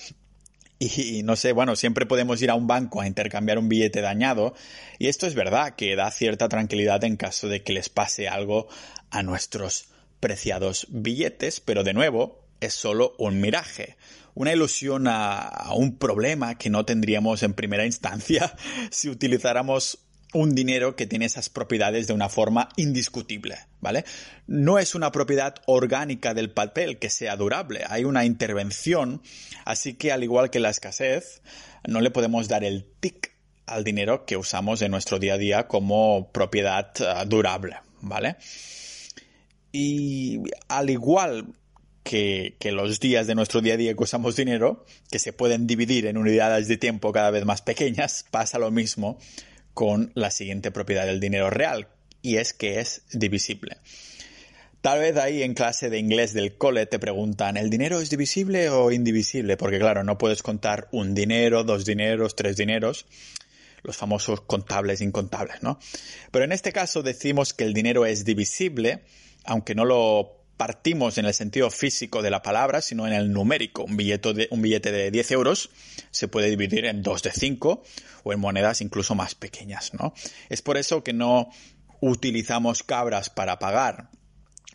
Y, 0.79 1.23
no 1.23 1.35
sé, 1.35 1.51
bueno, 1.51 1.75
siempre 1.75 2.05
podemos 2.05 2.41
ir 2.41 2.49
a 2.49 2.55
un 2.55 2.67
banco 2.67 3.01
a 3.01 3.07
intercambiar 3.07 3.57
un 3.57 3.67
billete 3.67 3.99
dañado. 3.99 4.53
Y 4.97 5.07
esto 5.07 5.27
es 5.27 5.35
verdad 5.35 5.75
que 5.75 5.95
da 5.95 6.09
cierta 6.09 6.47
tranquilidad 6.47 7.03
en 7.03 7.17
caso 7.17 7.49
de 7.49 7.63
que 7.63 7.73
les 7.73 7.89
pase 7.89 8.29
algo 8.29 8.69
a 9.09 9.21
nuestros 9.23 9.89
preciados 10.21 10.87
billetes, 10.89 11.59
pero 11.59 11.83
de 11.83 11.93
nuevo 11.93 12.38
es 12.61 12.73
solo 12.73 13.15
un 13.17 13.39
miraje 13.41 13.97
una 14.39 14.53
ilusión 14.53 15.05
a, 15.07 15.73
un 15.75 15.97
problema 15.97 16.57
que 16.57 16.69
no 16.69 16.85
tendríamos 16.85 17.43
en 17.43 17.53
primera 17.53 17.85
instancia 17.85 18.55
si 18.89 19.09
utilizáramos 19.09 19.99
un 20.31 20.55
dinero 20.55 20.95
que 20.95 21.07
tiene 21.07 21.25
esas 21.25 21.49
propiedades 21.49 22.07
de 22.07 22.13
una 22.13 22.29
forma 22.29 22.69
indiscutible, 22.77 23.57
¿vale? 23.81 24.05
No 24.47 24.77
es 24.79 24.93
una 24.93 25.11
propiedad 25.11 25.55
orgánica 25.65 26.33
del 26.35 26.51
papel 26.51 26.99
que 26.99 27.09
sea 27.09 27.35
durable, 27.35 27.83
hay 27.89 28.05
una 28.05 28.25
intervención, 28.25 29.21
así 29.65 29.95
que 29.95 30.11
al 30.11 30.23
igual 30.23 30.51
que 30.51 30.59
la 30.59 30.69
escasez, 30.69 31.41
no 31.87 31.99
le 31.99 32.11
podemos 32.11 32.47
dar 32.47 32.63
el 32.63 32.85
tic 32.99 33.33
al 33.65 33.83
dinero 33.83 34.25
que 34.25 34.37
usamos 34.37 34.81
en 34.83 34.91
nuestro 34.91 35.19
día 35.19 35.33
a 35.33 35.37
día 35.37 35.67
como 35.67 36.31
propiedad 36.31 36.91
ah, 37.01 37.25
durable, 37.25 37.77
¿vale? 38.01 38.37
Y 39.71 40.41
al 40.67 40.91
igual 40.91 41.55
que, 42.03 42.55
los 42.71 42.99
días 42.99 43.27
de 43.27 43.35
nuestro 43.35 43.61
día 43.61 43.75
a 43.75 43.77
día 43.77 43.93
que 43.93 44.03
usamos 44.03 44.35
dinero, 44.35 44.85
que 45.11 45.19
se 45.19 45.33
pueden 45.33 45.67
dividir 45.67 46.05
en 46.05 46.17
unidades 46.17 46.67
de 46.67 46.77
tiempo 46.77 47.11
cada 47.11 47.31
vez 47.31 47.45
más 47.45 47.61
pequeñas, 47.61 48.25
pasa 48.31 48.59
lo 48.59 48.71
mismo 48.71 49.19
con 49.73 50.11
la 50.15 50.31
siguiente 50.31 50.71
propiedad 50.71 51.05
del 51.05 51.19
dinero 51.19 51.49
real, 51.49 51.87
y 52.21 52.37
es 52.37 52.53
que 52.53 52.79
es 52.79 53.03
divisible. 53.11 53.77
Tal 54.81 54.99
vez 54.99 55.17
ahí 55.17 55.43
en 55.43 55.55
clase 55.55 55.89
de 55.89 55.99
inglés 55.99 56.33
del 56.33 56.57
cole 56.57 56.85
te 56.85 56.99
preguntan, 56.99 57.57
¿el 57.57 57.69
dinero 57.69 57.99
es 57.99 58.09
divisible 58.09 58.69
o 58.69 58.91
indivisible? 58.91 59.57
Porque 59.57 59.77
claro, 59.77 60.05
no 60.05 60.17
puedes 60.17 60.41
contar 60.41 60.87
un 60.93 61.13
dinero, 61.13 61.65
dos 61.65 61.83
dineros, 61.83 62.35
tres 62.35 62.55
dineros, 62.55 63.05
los 63.83 63.97
famosos 63.97 64.41
contables 64.41 65.01
incontables, 65.01 65.61
¿no? 65.63 65.79
Pero 66.31 66.45
en 66.45 66.53
este 66.53 66.71
caso 66.71 67.03
decimos 67.03 67.53
que 67.53 67.65
el 67.65 67.73
dinero 67.73 68.05
es 68.05 68.23
divisible, 68.23 69.03
aunque 69.43 69.75
no 69.75 69.83
lo 69.83 70.38
partimos 70.59 71.17
en 71.17 71.25
el 71.25 71.33
sentido 71.33 71.71
físico 71.71 72.21
de 72.21 72.29
la 72.29 72.41
palabra, 72.41 72.81
sino 72.81 73.07
en 73.07 73.13
el 73.13 73.31
numérico. 73.31 73.85
Un 73.85 73.95
billete 73.95 74.33
de, 74.33 74.47
un 74.51 74.61
billete 74.61 74.91
de 74.91 75.09
10 75.09 75.31
euros 75.31 75.69
se 76.11 76.27
puede 76.27 76.49
dividir 76.49 76.83
en 76.83 77.01
dos 77.01 77.23
de 77.23 77.31
5 77.31 77.81
o 78.23 78.33
en 78.33 78.39
monedas 78.41 78.81
incluso 78.81 79.15
más 79.15 79.35
pequeñas, 79.35 79.93
¿no? 79.93 80.13
Es 80.49 80.61
por 80.61 80.75
eso 80.75 81.01
que 81.01 81.13
no 81.13 81.49
utilizamos 82.01 82.83
cabras 82.83 83.29
para 83.29 83.57
pagar. 83.57 84.09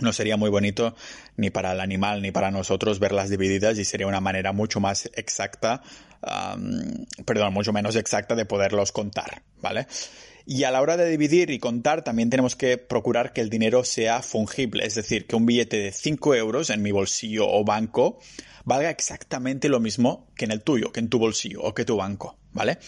No 0.00 0.12
sería 0.12 0.36
muy 0.36 0.50
bonito 0.50 0.96
ni 1.36 1.50
para 1.50 1.72
el 1.72 1.80
animal 1.80 2.20
ni 2.20 2.32
para 2.32 2.50
nosotros 2.50 2.98
verlas 2.98 3.30
divididas 3.30 3.78
y 3.78 3.84
sería 3.84 4.08
una 4.08 4.20
manera 4.20 4.52
mucho 4.52 4.80
más 4.80 5.08
exacta, 5.14 5.82
perdón, 7.24 7.52
mucho 7.52 7.72
menos 7.72 7.94
exacta 7.94 8.34
de 8.34 8.44
poderlos 8.44 8.90
contar, 8.90 9.42
¿vale? 9.60 9.86
Y 10.46 10.64
a 10.64 10.70
la 10.70 10.82
hora 10.82 10.96
de 10.96 11.08
dividir 11.08 11.50
y 11.50 11.58
contar 11.58 12.02
también 12.02 12.28
tenemos 12.28 12.56
que 12.56 12.76
procurar 12.76 13.32
que 13.32 13.40
el 13.40 13.48
dinero 13.48 13.84
sea 13.84 14.20
fungible, 14.20 14.84
es 14.84 14.94
decir, 14.96 15.26
que 15.26 15.36
un 15.36 15.46
billete 15.46 15.78
de 15.78 15.92
5 15.92 16.34
euros 16.34 16.70
en 16.70 16.82
mi 16.82 16.90
bolsillo 16.90 17.48
o 17.48 17.64
banco 17.64 18.18
valga 18.64 18.90
exactamente 18.90 19.68
lo 19.68 19.80
mismo 19.80 20.26
que 20.36 20.44
en 20.44 20.50
el 20.50 20.62
tuyo, 20.62 20.92
que 20.92 21.00
en 21.00 21.08
tu 21.08 21.18
bolsillo 21.18 21.62
o 21.62 21.72
que 21.72 21.84
tu 21.84 21.96
banco, 21.96 22.36
¿vale? 22.52 22.78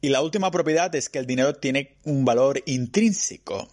Y 0.00 0.10
la 0.10 0.22
última 0.22 0.50
propiedad 0.50 0.94
es 0.94 1.08
que 1.08 1.18
el 1.18 1.26
dinero 1.26 1.54
tiene 1.56 1.96
un 2.04 2.24
valor 2.24 2.62
intrínseco. 2.66 3.68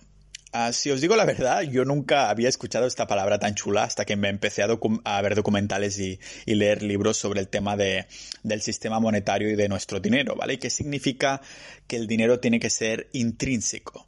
Si 0.72 0.90
os 0.90 1.02
digo 1.02 1.16
la 1.16 1.26
verdad, 1.26 1.64
yo 1.64 1.84
nunca 1.84 2.30
había 2.30 2.48
escuchado 2.48 2.86
esta 2.88 3.08
palabra 3.08 3.40
tan 3.40 3.56
chula 3.56 3.84
hasta 3.84 4.06
que 4.06 4.16
me 4.16 4.30
empecé 4.30 4.64
a, 4.64 5.22
ver 5.22 5.36
documentales 5.36 6.00
y, 6.00 6.20
leer 6.46 6.82
libros 6.82 7.18
sobre 7.18 7.42
el 7.42 7.50
tema 7.50 7.76
de, 7.76 8.08
del 8.44 8.62
sistema 8.62 9.00
monetario 9.00 9.50
y 9.50 9.56
de 9.56 9.68
nuestro 9.68 10.00
dinero, 10.00 10.36
¿vale? 10.36 10.54
¿Y 10.54 10.58
qué 10.58 10.70
significa 10.70 11.42
que 11.88 11.98
el 11.98 12.08
dinero 12.08 12.40
tiene 12.40 12.60
que 12.60 12.70
ser 12.70 13.10
intrínseco? 13.12 14.06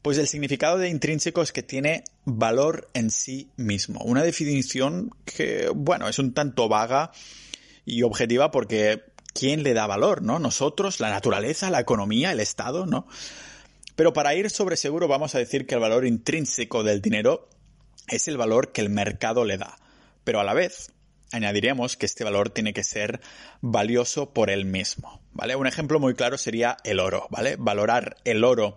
Pues 0.00 0.16
el 0.16 0.26
significado 0.26 0.78
de 0.78 0.88
intrínseco 0.88 1.42
es 1.42 1.52
que 1.52 1.62
tiene 1.62 2.04
valor 2.24 2.88
en 2.94 3.10
sí 3.10 3.50
mismo. 3.56 4.00
Una 4.04 4.22
definición 4.22 5.10
que, 5.24 5.70
bueno, 5.74 6.08
es 6.08 6.18
un 6.18 6.32
tanto 6.32 6.68
vaga 6.68 7.10
y 7.84 8.02
objetiva 8.02 8.50
porque 8.50 9.02
¿quién 9.34 9.62
le 9.62 9.74
da 9.74 9.86
valor, 9.86 10.22
no? 10.22 10.38
Nosotros, 10.38 11.00
la 11.00 11.10
naturaleza, 11.10 11.70
la 11.70 11.80
economía, 11.80 12.32
el 12.32 12.40
Estado, 12.40 12.86
¿no? 12.86 13.06
Pero 13.96 14.12
para 14.12 14.34
ir 14.34 14.50
sobre 14.50 14.76
seguro 14.76 15.08
vamos 15.08 15.34
a 15.34 15.38
decir 15.38 15.66
que 15.66 15.74
el 15.74 15.80
valor 15.80 16.06
intrínseco 16.06 16.82
del 16.82 17.00
dinero 17.00 17.48
es 18.08 18.28
el 18.28 18.36
valor 18.36 18.72
que 18.72 18.80
el 18.80 18.90
mercado 18.90 19.44
le 19.44 19.58
da. 19.58 19.76
Pero 20.24 20.40
a 20.40 20.44
la 20.44 20.54
vez 20.54 20.92
añadiremos 21.32 21.96
que 21.96 22.06
este 22.06 22.24
valor 22.24 22.50
tiene 22.50 22.72
que 22.72 22.84
ser 22.84 23.20
valioso 23.60 24.32
por 24.32 24.50
él 24.50 24.64
mismo, 24.64 25.20
¿vale? 25.32 25.56
Un 25.56 25.66
ejemplo 25.66 25.98
muy 25.98 26.14
claro 26.14 26.38
sería 26.38 26.76
el 26.84 27.00
oro, 27.00 27.26
¿vale? 27.30 27.56
Valorar 27.56 28.16
el 28.24 28.44
oro 28.44 28.76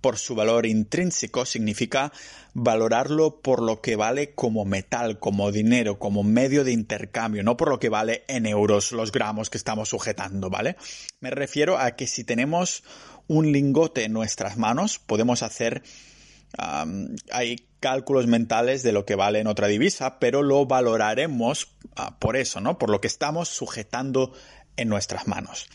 por 0.00 0.18
su 0.18 0.34
valor 0.34 0.66
intrínseco 0.66 1.44
significa 1.44 2.12
valorarlo 2.54 3.40
por 3.40 3.62
lo 3.62 3.80
que 3.80 3.96
vale 3.96 4.32
como 4.32 4.64
metal, 4.64 5.18
como 5.18 5.52
dinero, 5.52 5.98
como 5.98 6.22
medio 6.22 6.64
de 6.64 6.72
intercambio, 6.72 7.42
no 7.42 7.56
por 7.56 7.68
lo 7.68 7.78
que 7.78 7.90
vale 7.90 8.24
en 8.28 8.46
euros 8.46 8.92
los 8.92 9.12
gramos 9.12 9.50
que 9.50 9.58
estamos 9.58 9.90
sujetando, 9.90 10.50
¿vale? 10.50 10.76
Me 11.20 11.30
refiero 11.30 11.78
a 11.78 11.92
que 11.96 12.06
si 12.06 12.24
tenemos 12.24 12.82
un 13.30 13.52
lingote 13.52 14.02
en 14.04 14.12
nuestras 14.12 14.56
manos, 14.56 14.98
podemos 14.98 15.44
hacer 15.44 15.84
hay 17.30 17.64
cálculos 17.78 18.26
mentales 18.26 18.82
de 18.82 18.90
lo 18.90 19.04
que 19.06 19.14
vale 19.14 19.38
en 19.38 19.46
otra 19.46 19.68
divisa, 19.68 20.18
pero 20.18 20.42
lo 20.42 20.66
valoraremos 20.66 21.68
ah, 21.94 22.18
por 22.18 22.36
eso, 22.36 22.60
¿no? 22.60 22.76
Por 22.76 22.90
lo 22.90 23.00
que 23.00 23.06
estamos 23.06 23.48
sujetando 23.48 24.32
en 24.76 24.88
nuestras 24.88 25.28
manos. 25.28 25.68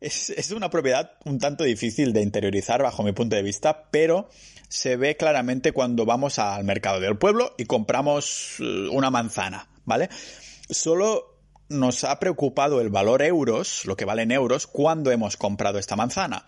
Es, 0.00 0.50
una 0.50 0.70
propiedad 0.70 1.12
un 1.26 1.38
tanto 1.38 1.62
difícil 1.62 2.14
de 2.14 2.22
interiorizar 2.22 2.82
bajo 2.82 3.02
mi 3.02 3.12
punto 3.12 3.36
de 3.36 3.42
vista, 3.42 3.90
pero 3.90 4.30
se 4.66 4.96
ve 4.96 5.18
claramente 5.18 5.72
cuando 5.72 6.06
vamos 6.06 6.38
al 6.38 6.64
mercado 6.64 7.00
del 7.00 7.18
pueblo 7.18 7.54
y 7.58 7.66
compramos 7.66 8.56
eh, 8.60 8.88
una 8.90 9.10
manzana, 9.10 9.68
¿vale? 9.84 10.08
Solo 10.70 11.31
nos 11.72 12.04
ha 12.04 12.18
preocupado 12.18 12.80
el 12.80 12.90
valor 12.90 13.22
euros, 13.22 13.84
lo 13.84 13.96
que 13.96 14.04
vale 14.04 14.22
en 14.22 14.32
euros, 14.32 14.66
cuando 14.66 15.10
hemos 15.10 15.36
comprado 15.36 15.78
esta 15.78 15.96
manzana. 15.96 16.46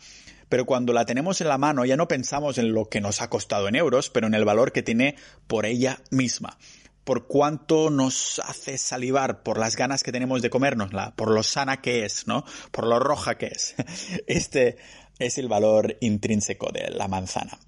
Pero 0.48 0.66
cuando 0.66 0.92
la 0.92 1.06
tenemos 1.06 1.40
en 1.40 1.48
la 1.48 1.58
mano 1.58 1.84
ya 1.84 1.96
no 1.96 2.06
pensamos 2.06 2.58
en 2.58 2.72
lo 2.72 2.88
que 2.88 3.00
nos 3.00 3.22
ha 3.22 3.30
costado 3.30 3.66
en 3.68 3.76
euros, 3.76 4.10
pero 4.10 4.26
en 4.26 4.34
el 4.34 4.44
valor 4.44 4.72
que 4.72 4.82
tiene 4.82 5.16
por 5.46 5.66
ella 5.66 5.98
misma 6.10 6.58
por 7.04 7.26
cuánto 7.26 7.90
nos 7.90 8.40
hace 8.42 8.78
salivar, 8.78 9.42
por 9.42 9.58
las 9.58 9.76
ganas 9.76 10.02
que 10.02 10.12
tenemos 10.12 10.42
de 10.42 10.50
comérnosla, 10.50 11.14
por 11.14 11.30
lo 11.30 11.42
sana 11.42 11.80
que 11.82 12.04
es, 12.04 12.26
¿no? 12.26 12.44
Por 12.70 12.86
lo 12.86 12.98
roja 12.98 13.36
que 13.36 13.46
es. 13.46 13.74
Este 14.26 14.78
es 15.18 15.38
el 15.38 15.48
valor 15.48 15.96
intrínseco 16.00 16.70
de 16.72 16.90
la 16.90 17.06
manzana. 17.06 17.58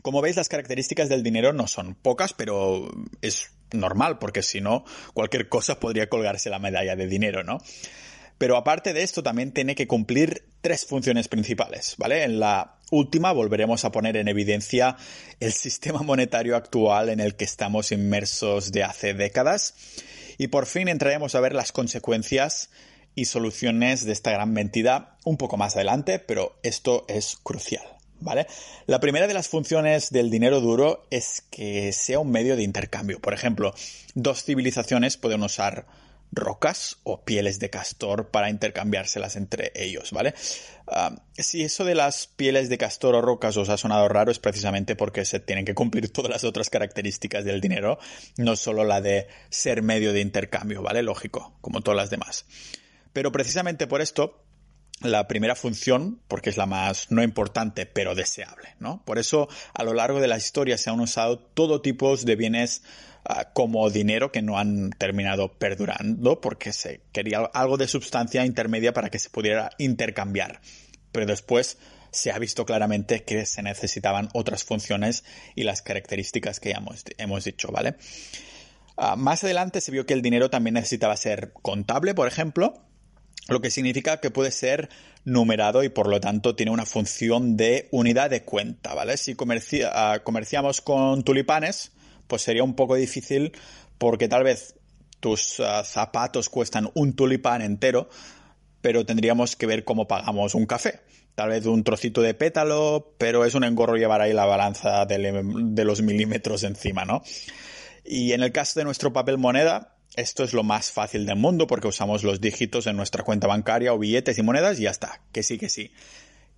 Como 0.00 0.20
veis, 0.20 0.36
las 0.36 0.48
características 0.48 1.08
del 1.08 1.22
dinero 1.22 1.52
no 1.52 1.68
son 1.68 1.94
pocas, 1.94 2.32
pero 2.32 2.90
es 3.20 3.51
normal, 3.72 4.18
porque 4.18 4.42
si 4.42 4.60
no, 4.60 4.84
cualquier 5.14 5.48
cosa 5.48 5.80
podría 5.80 6.08
colgarse 6.08 6.50
la 6.50 6.58
medalla 6.58 6.96
de 6.96 7.06
dinero, 7.06 7.44
¿no? 7.44 7.62
Pero 8.38 8.56
aparte 8.56 8.92
de 8.92 9.02
esto, 9.02 9.22
también 9.22 9.52
tiene 9.52 9.74
que 9.74 9.86
cumplir 9.86 10.44
tres 10.60 10.84
funciones 10.84 11.28
principales, 11.28 11.94
¿vale? 11.98 12.24
En 12.24 12.40
la 12.40 12.78
última 12.90 13.32
volveremos 13.32 13.84
a 13.84 13.92
poner 13.92 14.16
en 14.16 14.28
evidencia 14.28 14.96
el 15.40 15.52
sistema 15.52 16.02
monetario 16.02 16.56
actual 16.56 17.08
en 17.08 17.20
el 17.20 17.36
que 17.36 17.44
estamos 17.44 17.92
inmersos 17.92 18.72
de 18.72 18.84
hace 18.84 19.14
décadas 19.14 19.74
y 20.38 20.48
por 20.48 20.66
fin 20.66 20.88
entraremos 20.88 21.34
a 21.34 21.40
ver 21.40 21.54
las 21.54 21.72
consecuencias 21.72 22.70
y 23.14 23.26
soluciones 23.26 24.04
de 24.04 24.12
esta 24.12 24.32
gran 24.32 24.52
mentira 24.52 25.16
un 25.24 25.36
poco 25.36 25.56
más 25.56 25.76
adelante, 25.76 26.18
pero 26.18 26.58
esto 26.62 27.04
es 27.08 27.36
crucial. 27.42 27.84
¿Vale? 28.22 28.46
La 28.86 29.00
primera 29.00 29.26
de 29.26 29.34
las 29.34 29.48
funciones 29.48 30.10
del 30.10 30.30
dinero 30.30 30.60
duro 30.60 31.06
es 31.10 31.42
que 31.50 31.92
sea 31.92 32.20
un 32.20 32.30
medio 32.30 32.56
de 32.56 32.62
intercambio. 32.62 33.20
Por 33.20 33.34
ejemplo, 33.34 33.74
dos 34.14 34.44
civilizaciones 34.44 35.16
pueden 35.16 35.42
usar 35.42 35.86
rocas 36.32 36.96
o 37.04 37.24
pieles 37.24 37.58
de 37.58 37.68
castor 37.68 38.28
para 38.30 38.48
intercambiárselas 38.48 39.36
entre 39.36 39.70
ellos, 39.74 40.12
¿vale? 40.12 40.34
Ah, 40.86 41.14
si 41.36 41.62
eso 41.62 41.84
de 41.84 41.94
las 41.94 42.26
pieles 42.26 42.68
de 42.70 42.78
castor 42.78 43.14
o 43.14 43.20
rocas 43.20 43.56
os 43.56 43.68
ha 43.68 43.76
sonado 43.76 44.08
raro 44.08 44.32
es 44.32 44.38
precisamente 44.38 44.96
porque 44.96 45.24
se 45.24 45.40
tienen 45.40 45.64
que 45.64 45.74
cumplir 45.74 46.10
todas 46.10 46.30
las 46.30 46.44
otras 46.44 46.70
características 46.70 47.44
del 47.44 47.60
dinero, 47.60 47.98
no 48.38 48.56
solo 48.56 48.84
la 48.84 49.00
de 49.00 49.28
ser 49.50 49.82
medio 49.82 50.12
de 50.12 50.20
intercambio, 50.20 50.82
¿vale? 50.82 51.02
Lógico, 51.02 51.54
como 51.60 51.82
todas 51.82 51.96
las 51.96 52.10
demás. 52.10 52.46
Pero 53.12 53.30
precisamente 53.30 53.86
por 53.86 54.00
esto, 54.00 54.42
la 55.00 55.26
primera 55.26 55.56
función, 55.56 56.20
porque 56.28 56.50
es 56.50 56.56
la 56.56 56.66
más 56.66 57.10
no 57.10 57.22
importante, 57.22 57.86
pero 57.86 58.14
deseable, 58.14 58.76
¿no? 58.78 59.02
Por 59.04 59.18
eso, 59.18 59.48
a 59.74 59.82
lo 59.82 59.94
largo 59.94 60.20
de 60.20 60.28
la 60.28 60.36
historia 60.36 60.78
se 60.78 60.90
han 60.90 61.00
usado 61.00 61.38
todo 61.38 61.80
tipo 61.80 62.16
de 62.16 62.36
bienes 62.36 62.82
Ah, 63.24 63.52
como 63.52 63.88
dinero 63.88 64.32
que 64.32 64.42
no 64.42 64.58
han 64.58 64.90
terminado 64.90 65.52
perdurando 65.52 66.40
porque 66.40 66.72
se 66.72 67.02
quería 67.12 67.38
algo 67.54 67.76
de 67.76 67.86
sustancia 67.86 68.44
intermedia 68.44 68.92
para 68.92 69.10
que 69.10 69.20
se 69.20 69.30
pudiera 69.30 69.70
intercambiar. 69.78 70.60
Pero 71.12 71.26
después 71.26 71.78
se 72.10 72.32
ha 72.32 72.38
visto 72.40 72.66
claramente 72.66 73.22
que 73.22 73.46
se 73.46 73.62
necesitaban 73.62 74.28
otras 74.34 74.64
funciones 74.64 75.22
y 75.54 75.62
las 75.62 75.82
características 75.82 76.58
que 76.58 76.70
ya 76.70 76.78
hemos, 76.78 77.04
hemos 77.16 77.44
dicho, 77.44 77.68
¿vale? 77.70 77.94
Ah, 78.96 79.14
más 79.14 79.44
adelante 79.44 79.80
se 79.80 79.92
vio 79.92 80.04
que 80.04 80.14
el 80.14 80.22
dinero 80.22 80.50
también 80.50 80.74
necesitaba 80.74 81.16
ser 81.16 81.52
contable, 81.52 82.14
por 82.14 82.26
ejemplo, 82.26 82.74
lo 83.48 83.60
que 83.60 83.70
significa 83.70 84.18
que 84.18 84.30
puede 84.30 84.50
ser 84.50 84.88
numerado 85.24 85.82
y 85.82 85.88
por 85.88 86.08
lo 86.08 86.20
tanto 86.20 86.54
tiene 86.54 86.72
una 86.72 86.86
función 86.86 87.56
de 87.56 87.88
unidad 87.90 88.30
de 88.30 88.42
cuenta, 88.44 88.94
¿vale? 88.94 89.16
Si 89.16 89.36
ah, 89.92 90.20
comerciamos 90.22 90.80
con 90.80 91.22
tulipanes, 91.22 91.92
pues 92.26 92.42
sería 92.42 92.64
un 92.64 92.74
poco 92.74 92.94
difícil 92.94 93.52
porque 93.98 94.28
tal 94.28 94.44
vez 94.44 94.76
tus 95.20 95.60
ah, 95.60 95.84
zapatos 95.84 96.48
cuestan 96.48 96.90
un 96.94 97.14
tulipán 97.14 97.62
entero, 97.62 98.08
pero 98.80 99.06
tendríamos 99.06 99.56
que 99.56 99.66
ver 99.66 99.84
cómo 99.84 100.08
pagamos 100.08 100.54
un 100.54 100.66
café. 100.66 101.00
Tal 101.34 101.48
vez 101.48 101.64
un 101.64 101.82
trocito 101.82 102.20
de 102.20 102.34
pétalo, 102.34 103.14
pero 103.16 103.44
es 103.44 103.54
un 103.54 103.64
engorro 103.64 103.96
llevar 103.96 104.20
ahí 104.20 104.34
la 104.34 104.44
balanza 104.44 105.06
de, 105.06 105.42
de 105.42 105.84
los 105.84 106.02
milímetros 106.02 106.62
encima, 106.62 107.04
¿no? 107.06 107.22
Y 108.04 108.32
en 108.32 108.42
el 108.42 108.52
caso 108.52 108.78
de 108.80 108.84
nuestro 108.84 109.12
papel 109.12 109.38
moneda, 109.38 109.91
esto 110.16 110.44
es 110.44 110.52
lo 110.52 110.62
más 110.62 110.90
fácil 110.90 111.26
del 111.26 111.36
mundo 111.36 111.66
porque 111.66 111.88
usamos 111.88 112.24
los 112.24 112.40
dígitos 112.40 112.86
en 112.86 112.96
nuestra 112.96 113.24
cuenta 113.24 113.46
bancaria 113.46 113.92
o 113.92 113.98
billetes 113.98 114.38
y 114.38 114.42
monedas 114.42 114.78
y 114.78 114.84
ya 114.84 114.90
está. 114.90 115.22
Que 115.32 115.42
sí, 115.42 115.58
que 115.58 115.68
sí 115.68 115.92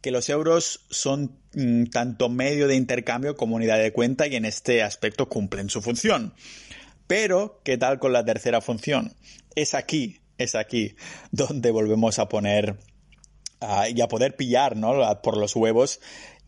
que 0.05 0.11
los 0.11 0.29
euros 0.29 0.85
son 0.91 1.39
mm, 1.55 1.85
tanto 1.85 2.29
medio 2.29 2.69
de 2.69 2.77
intercambio 2.77 3.37
como 3.37 3.57
unidad 3.57 3.79
de 3.79 3.91
cuenta 3.91 4.27
y 4.27 4.37
en 4.37 4.45
este 4.45 4.83
aspecto 4.83 5.31
cumplen 5.31 5.71
su 5.71 5.81
función. 5.81 6.35
Pero, 7.07 7.63
¿qué 7.65 7.79
tal 7.79 7.99
con 7.99 8.13
la 8.13 8.23
tercera 8.23 8.61
función? 8.61 9.17
Es 9.55 9.73
aquí, 9.73 10.21
es 10.37 10.57
aquí 10.57 10.95
donde 11.31 11.71
volvemos 11.71 12.19
a 12.19 12.29
poner 12.29 12.77
y 13.95 14.01
a 14.03 14.09
poder 14.09 14.37
pillar 14.37 14.77
¿no? 14.77 15.23
por 15.23 15.39
los 15.39 15.57
huevos 15.57 16.01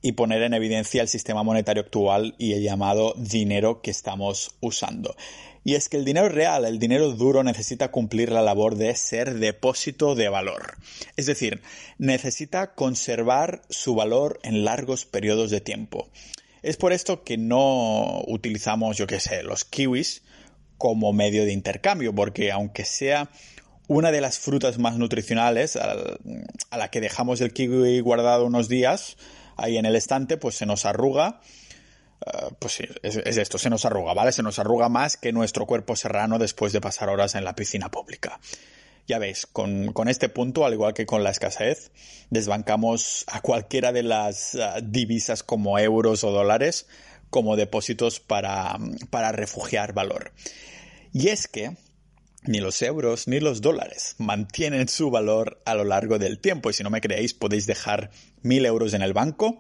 y 0.07 0.12
poner 0.12 0.42
en 0.42 0.55
evidencia 0.55 1.03
el 1.03 1.09
sistema 1.09 1.42
monetario 1.42 1.83
actual 1.83 2.37
y 2.38 2.53
el 2.53 2.62
llamado 2.62 3.12
dinero 3.16 3.83
que 3.83 3.90
estamos 3.90 4.53
usando. 4.61 5.16
Y 5.64 5.75
es 5.75 5.88
que 5.88 5.97
el 5.97 6.05
dinero 6.05 6.29
real, 6.29 6.64
el 6.64 6.79
dinero 6.79 7.11
duro, 7.11 7.42
necesita 7.42 7.90
cumplir 7.90 8.31
la 8.31 8.40
labor 8.40 8.77
de 8.77 8.95
ser 8.95 9.35
depósito 9.35 10.14
de 10.14 10.29
valor. 10.29 10.77
Es 11.16 11.27
decir, 11.27 11.61
necesita 11.99 12.77
conservar 12.77 13.62
su 13.69 13.97
valor 13.97 14.38
en 14.45 14.64
largos 14.64 15.07
periodos 15.07 15.51
de 15.51 15.61
tiempo. 15.61 16.09
Es 16.62 16.77
por 16.77 16.92
esto 16.92 17.25
que 17.25 17.37
no 17.37 18.23
utilizamos, 18.29 18.97
yo 18.97 19.09
qué 19.09 19.19
sé, 19.19 19.42
los 19.42 19.64
kiwis 19.64 20.23
como 20.79 21.12
medio 21.12 21.45
de 21.45 21.53
intercambio, 21.53 22.14
porque 22.14 22.53
aunque 22.53 22.85
sea 22.85 23.29
una 23.88 24.12
de 24.12 24.21
las 24.21 24.38
frutas 24.38 24.79
más 24.79 24.99
nutricionales 24.99 25.75
a 25.75 26.77
la 26.77 26.90
que 26.92 27.01
dejamos 27.01 27.40
el 27.40 27.53
kiwi 27.53 27.99
guardado 27.99 28.47
unos 28.47 28.69
días 28.69 29.16
ahí 29.57 29.77
en 29.77 29.87
el 29.87 29.97
estante, 29.97 30.37
pues 30.37 30.57
se 30.57 30.66
nos 30.66 30.85
arruga 30.87 31.40
Ah, 32.25 32.49
pues 32.59 32.75
sí, 32.75 32.85
es, 33.03 33.16
esto, 33.16 33.59
se 33.59 33.71
nos 33.71 33.85
arruga, 33.85 34.14
¿vale? 34.14 34.33
Se 34.33 34.42
nos 34.42 34.59
arruga 34.59 34.88
más 34.88 35.16
que 35.16 35.33
nuestro 35.33 35.66
cuerpo 35.66 35.97
serrano 35.97 36.38
después 36.38 36.73
de 36.73 36.81
pasar 36.81 37.09
horas 37.09 37.35
en 37.35 37.45
la 37.45 37.55
piscina 37.55 37.90
pública. 37.90 38.40
Ya 39.07 39.19
veis, 39.19 39.47
con, 39.47 39.92
este 40.09 40.29
punto, 40.29 40.64
al 40.64 40.73
igual 40.73 40.95
que 40.95 41.07
con 41.07 41.23
la 41.23 41.31
escasez, 41.31 41.92
desbancamos 42.31 43.25
a 43.29 43.40
cualquiera 43.40 43.92
de 43.92 44.03
las 44.03 44.55
ah, 44.57 44.81
divisas 44.83 45.42
como 45.42 45.79
euros 45.79 46.25
o 46.25 46.31
dólares 46.31 46.87
como 47.29 47.57
depósitos 47.57 48.21
para, 48.21 48.79
para 49.11 49.33
refugiar 49.33 49.92
valor. 49.92 50.33
Y 51.12 51.29
es 51.29 51.49
que 51.49 51.77
ni 52.46 52.61
los 52.61 52.80
euros 52.82 53.28
ni 53.28 53.40
los 53.40 53.61
dólares 53.61 54.14
mantienen 54.18 54.88
su 54.88 55.11
valor 55.11 55.61
a 55.64 55.74
lo 55.74 55.85
largo 55.85 56.18
del 56.18 56.38
tiempo. 56.38 56.70
Y 56.70 56.72
si 56.72 56.82
no 56.82 56.90
me 56.90 57.00
creéis, 57.00 57.35
podéis 57.35 57.66
dejar 57.66 58.11
mil 58.42 58.64
euros 58.66 58.94
en 58.94 59.02
el 59.02 59.12
banco 59.12 59.59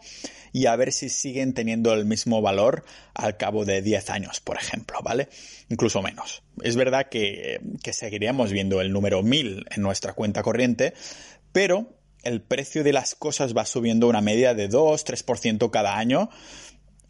y 0.52 0.66
a 0.66 0.76
ver 0.76 0.92
si 0.92 1.08
siguen 1.08 1.52
teniendo 1.52 1.92
el 1.92 2.06
mismo 2.06 2.40
valor 2.40 2.84
al 3.14 3.36
cabo 3.36 3.64
de 3.64 3.82
10 3.82 4.10
años, 4.10 4.40
por 4.40 4.56
ejemplo, 4.56 5.00
¿vale? 5.02 5.28
Incluso 5.68 6.00
menos. 6.02 6.42
Es 6.62 6.76
verdad 6.76 7.08
que, 7.10 7.60
que 7.82 7.92
seguiríamos 7.92 8.52
viendo 8.52 8.80
el 8.80 8.92
número 8.92 9.22
1000 9.22 9.66
en 9.70 9.82
nuestra 9.82 10.14
cuenta 10.14 10.42
corriente, 10.42 10.94
pero 11.52 11.96
el 12.22 12.42
precio 12.42 12.82
de 12.82 12.92
las 12.92 13.14
cosas 13.14 13.56
va 13.56 13.64
subiendo 13.66 14.08
una 14.08 14.20
media 14.20 14.54
de 14.54 14.68
2-3% 14.68 15.70
cada 15.70 15.96
año, 15.96 16.28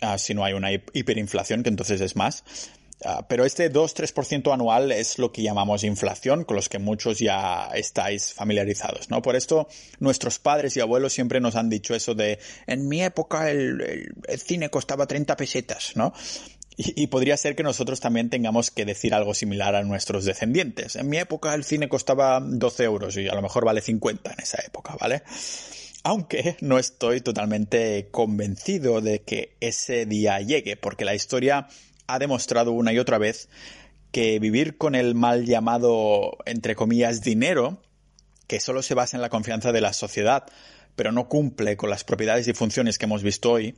ah, 0.00 0.18
si 0.18 0.34
no 0.34 0.44
hay 0.44 0.52
una 0.52 0.72
hiperinflación, 0.72 1.62
que 1.62 1.70
entonces 1.70 2.00
es 2.00 2.16
más. 2.16 2.44
Ah, 3.04 3.26
pero 3.28 3.44
este 3.44 3.70
2-3% 3.70 4.52
anual 4.54 4.90
es 4.90 5.18
lo 5.18 5.30
que 5.30 5.42
llamamos 5.42 5.84
inflación, 5.84 6.44
con 6.44 6.56
los 6.56 6.70
que 6.70 6.78
muchos 6.78 7.18
ya 7.18 7.68
estáis 7.74 8.32
familiarizados, 8.32 9.10
¿no? 9.10 9.20
Por 9.20 9.36
esto, 9.36 9.68
nuestros 10.00 10.38
padres 10.38 10.76
y 10.76 10.80
abuelos 10.80 11.12
siempre 11.12 11.40
nos 11.40 11.56
han 11.56 11.68
dicho 11.68 11.94
eso 11.94 12.14
de, 12.14 12.38
en 12.66 12.88
mi 12.88 13.02
época 13.02 13.50
el, 13.50 14.08
cine 14.38 14.70
costaba 14.70 15.06
30 15.06 15.36
pesetas, 15.36 15.92
¿no? 15.94 16.14
Y, 16.78 17.06
podría 17.06 17.38
ser 17.38 17.56
que 17.56 17.62
nosotros 17.62 18.00
también 18.00 18.28
tengamos 18.28 18.70
que 18.70 18.84
decir 18.84 19.14
algo 19.14 19.32
similar 19.32 19.74
a 19.74 19.82
nuestros 19.82 20.26
descendientes. 20.26 20.96
En 20.96 21.08
mi 21.08 21.16
época 21.16 21.54
el 21.54 21.64
cine 21.64 21.88
costaba 21.88 22.38
12 22.38 22.84
euros 22.84 23.16
y 23.16 23.28
a 23.28 23.34
lo 23.34 23.40
mejor 23.40 23.64
vale 23.64 23.80
50 23.80 24.32
en 24.32 24.40
esa 24.40 24.62
época, 24.62 24.94
¿vale? 25.00 25.22
Aunque 26.02 26.56
no 26.60 26.78
estoy 26.78 27.22
totalmente 27.22 28.08
convencido 28.10 29.00
de 29.00 29.22
que 29.22 29.56
ese 29.60 30.04
día 30.04 30.38
llegue, 30.42 30.76
porque 30.76 31.06
la 31.06 31.14
historia 31.14 31.66
ha 32.06 32.18
demostrado 32.18 32.72
una 32.72 32.92
y 32.92 32.98
otra 32.98 33.18
vez 33.18 33.48
que 34.12 34.38
vivir 34.38 34.78
con 34.78 34.94
el 34.94 35.14
mal 35.14 35.44
llamado, 35.44 36.38
entre 36.46 36.74
comillas, 36.74 37.22
dinero, 37.22 37.82
que 38.46 38.60
solo 38.60 38.82
se 38.82 38.94
basa 38.94 39.16
en 39.16 39.20
la 39.20 39.28
confianza 39.28 39.72
de 39.72 39.80
la 39.80 39.92
sociedad, 39.92 40.46
pero 40.94 41.12
no 41.12 41.28
cumple 41.28 41.76
con 41.76 41.90
las 41.90 42.04
propiedades 42.04 42.48
y 42.48 42.54
funciones 42.54 42.98
que 42.98 43.04
hemos 43.04 43.22
visto 43.22 43.52
hoy, 43.52 43.76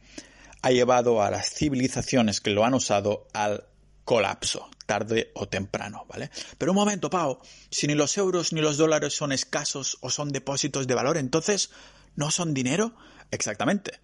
ha 0.62 0.70
llevado 0.70 1.22
a 1.22 1.30
las 1.30 1.50
civilizaciones 1.50 2.40
que 2.40 2.50
lo 2.50 2.64
han 2.64 2.74
usado 2.74 3.26
al 3.32 3.64
colapso, 4.04 4.68
tarde 4.86 5.30
o 5.34 5.48
temprano, 5.48 6.06
¿vale? 6.08 6.30
Pero 6.56 6.72
un 6.72 6.76
momento, 6.76 7.10
Pau, 7.10 7.40
si 7.70 7.86
ni 7.86 7.94
los 7.94 8.16
euros 8.16 8.52
ni 8.52 8.60
los 8.60 8.76
dólares 8.76 9.14
son 9.14 9.32
escasos 9.32 9.98
o 10.00 10.10
son 10.10 10.30
depósitos 10.30 10.86
de 10.86 10.94
valor, 10.94 11.18
entonces, 11.18 11.70
¿no 12.16 12.30
son 12.30 12.54
dinero? 12.54 12.94
Exactamente. 13.30 14.00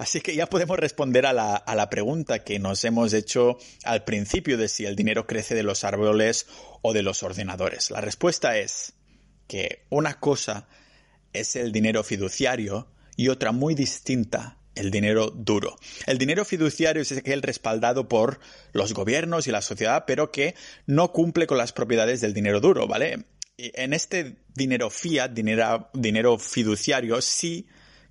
Así 0.00 0.22
que 0.22 0.34
ya 0.34 0.46
podemos 0.46 0.78
responder 0.78 1.26
a 1.26 1.34
la, 1.34 1.54
a 1.54 1.74
la, 1.74 1.90
pregunta 1.90 2.42
que 2.42 2.58
nos 2.58 2.82
hemos 2.86 3.12
hecho 3.12 3.58
al 3.84 4.02
principio 4.02 4.56
de 4.56 4.70
si 4.70 4.86
el 4.86 4.96
dinero 4.96 5.26
crece 5.26 5.54
de 5.54 5.62
los 5.62 5.84
árboles 5.84 6.46
o 6.80 6.94
de 6.94 7.02
los 7.02 7.22
ordenadores. 7.22 7.90
La 7.90 8.00
respuesta 8.00 8.56
es 8.56 8.94
que 9.46 9.84
una 9.90 10.18
cosa 10.18 10.68
es 11.34 11.54
el 11.54 11.70
dinero 11.70 12.02
fiduciario 12.02 12.88
y 13.14 13.28
otra 13.28 13.52
muy 13.52 13.74
distinta 13.74 14.56
el 14.74 14.90
dinero 14.90 15.28
duro. 15.30 15.76
El 16.06 16.16
dinero 16.16 16.46
fiduciario 16.46 17.02
es 17.02 17.12
aquel 17.12 17.42
respaldado 17.42 18.08
por 18.08 18.40
los 18.72 18.94
gobiernos 18.94 19.48
y 19.48 19.50
la 19.50 19.60
sociedad, 19.60 20.04
pero 20.06 20.32
que 20.32 20.54
no 20.86 21.12
cumple 21.12 21.46
con 21.46 21.58
las 21.58 21.72
propiedades 21.74 22.22
del 22.22 22.32
dinero 22.32 22.60
duro, 22.60 22.86
¿vale? 22.86 23.26
En 23.58 23.92
este 23.92 24.36
dinero 24.54 24.88
fiat, 24.88 25.32
dinero, 25.32 25.90
dinero 25.92 26.38
fiduciario, 26.38 27.20
sí 27.20 27.68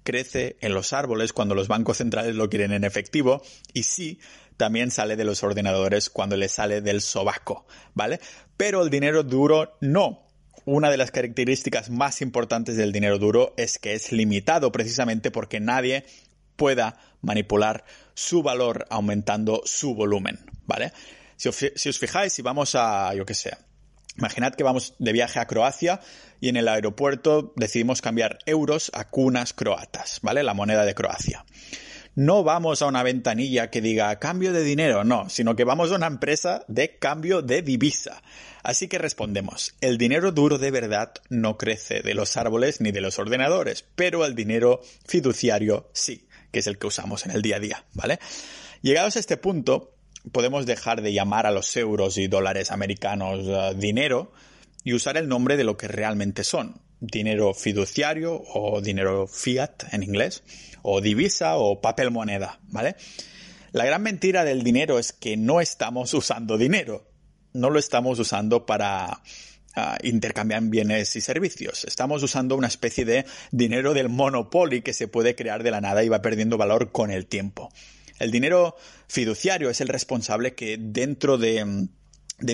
crece 0.10 0.58
en 0.62 0.74
los 0.74 0.92
árboles 0.92 1.34
cuando 1.34 1.54
los 1.54 1.68
bancos 1.68 1.98
centrales 1.98 2.34
lo 2.36 2.50
quieren 2.50 2.72
en 2.72 2.84
efectivo 2.84 3.44
y 3.74 3.84
sí 3.84 4.20
también 4.58 4.90
sale 4.90 5.16
de 5.16 5.24
los 5.24 5.44
ordenadores 5.44 6.10
cuando 6.10 6.36
le 6.36 6.50
sale 6.50 6.82
del 6.82 7.02
sobaco, 7.02 7.68
¿vale? 7.94 8.20
Pero 8.58 8.82
el 8.82 8.90
dinero 8.90 9.22
duro 9.22 9.78
no. 9.82 10.26
Una 10.66 10.90
de 10.90 10.98
las 10.98 11.12
características 11.12 11.92
más 11.92 12.22
importantes 12.22 12.76
del 12.76 12.92
dinero 12.92 13.20
duro 13.20 13.54
es 13.56 13.78
que 13.78 13.94
es 13.94 14.12
limitado 14.12 14.72
precisamente 14.72 15.30
porque 15.30 15.60
nadie 15.60 16.06
pueda 16.56 17.00
manipular 17.22 17.86
su 18.16 18.42
valor 18.42 18.88
aumentando 18.90 19.62
su 19.64 19.94
volumen, 19.94 20.40
¿vale? 20.66 20.92
Si 21.38 21.48
os, 21.48 21.98
fijáis, 22.00 22.34
si 22.34 22.42
vamos 22.42 22.76
a, 22.76 23.14
yo 23.14 23.26
qué 23.26 23.36
sé, 23.36 23.56
Imaginad 24.18 24.54
que 24.54 24.64
vamos 24.64 24.96
de 25.00 25.14
viaje 25.14 25.40
a 25.40 25.48
Croacia 25.48 26.02
y 26.42 26.50
en 26.50 26.58
el 26.58 26.68
aeropuerto 26.68 27.54
decidimos 27.56 28.02
cambiar 28.02 28.40
euros 28.46 28.92
a 28.94 29.08
cunas 29.08 29.54
croatas, 29.54 30.20
¿vale? 30.22 30.44
La 30.44 30.54
moneda 30.54 30.86
de 30.86 30.96
Croacia. 30.96 31.46
No 32.16 32.44
vamos 32.44 32.82
a 32.82 32.88
una 32.88 33.04
ventanilla 33.04 33.70
que 33.70 33.82
diga 33.82 34.20
cambio 34.20 34.52
de 34.52 34.64
dinero, 34.64 35.04
no, 35.04 35.30
sino 35.30 35.56
que 35.56 35.64
vamos 35.64 35.92
a 35.92 35.96
una 35.96 36.08
empresa 36.08 36.66
de 36.68 36.98
cambio 36.98 37.42
de 37.42 37.62
divisa. 37.62 38.22
Así 38.62 38.88
que 38.90 38.98
respondemos, 38.98 39.76
el 39.80 39.98
dinero 39.98 40.32
duro 40.32 40.58
de 40.58 40.72
verdad 40.72 41.14
no 41.30 41.58
crece 41.58 42.02
de 42.02 42.14
los 42.16 42.36
árboles 42.36 42.82
ni 42.82 42.92
de 42.92 43.00
los 43.02 43.20
ordenadores, 43.20 43.86
pero 43.96 44.26
el 44.26 44.36
dinero 44.36 44.82
fiduciario 45.08 45.90
sí, 45.94 46.28
que 46.52 46.60
es 46.60 46.68
el 46.68 46.78
que 46.78 46.88
usamos 46.88 47.26
en 47.26 47.32
el 47.32 47.42
día 47.42 47.56
a 47.56 47.60
día, 47.60 47.86
¿vale? 47.94 48.20
Llegados 48.82 49.16
a 49.16 49.20
este 49.20 49.38
punto, 49.38 49.94
podemos 50.32 50.66
dejar 50.66 51.02
de 51.02 51.14
llamar 51.14 51.46
a 51.46 51.52
los 51.52 51.76
euros 51.78 52.18
y 52.18 52.28
dólares 52.28 52.72
americanos 52.72 53.46
uh, 53.48 53.78
dinero 53.78 54.32
y 54.84 54.94
usar 54.94 55.18
el 55.18 55.28
nombre 55.28 55.58
de 55.58 55.64
lo 55.64 55.78
que 55.78 55.88
realmente 55.88 56.44
son. 56.44 56.82
Dinero 57.00 57.54
fiduciario 57.54 58.42
o 58.54 58.82
dinero 58.82 59.28
fiat 59.28 59.94
en 59.94 60.04
inglés, 60.04 60.44
o 60.82 61.00
divisa 61.00 61.58
o 61.58 61.80
papel 61.82 62.12
moneda, 62.12 62.60
¿vale? 62.64 62.96
La 63.72 63.86
gran 63.86 64.02
mentira 64.02 64.44
del 64.44 64.64
dinero 64.64 65.00
es 65.00 65.14
que 65.14 65.38
no 65.38 65.62
estamos 65.62 66.14
usando 66.14 66.58
dinero. 66.58 67.08
No 67.54 67.70
lo 67.70 67.80
estamos 67.80 68.20
usando 68.20 68.66
para 68.66 69.22
uh, 69.78 69.82
intercambiar 70.04 70.64
bienes 70.64 71.16
y 71.16 71.22
servicios. 71.22 71.86
Estamos 71.86 72.22
usando 72.24 72.56
una 72.56 72.68
especie 72.68 73.06
de 73.06 73.26
dinero 73.52 73.94
del 73.94 74.10
monopoly 74.10 74.82
que 74.82 74.94
se 74.94 75.08
puede 75.08 75.36
crear 75.36 75.64
de 75.64 75.72
la 75.72 75.82
nada 75.82 76.04
y 76.04 76.10
va 76.10 76.22
perdiendo 76.22 76.58
valor 76.58 76.92
con 76.92 77.12
el 77.12 77.28
tiempo. 77.28 77.72
El 78.20 78.32
dinero 78.32 78.76
fiduciario 79.08 79.70
es 79.70 79.82
el 79.82 79.88
responsable 79.88 80.54
que 80.54 80.78
dentro 80.78 81.38
de, 81.38 81.88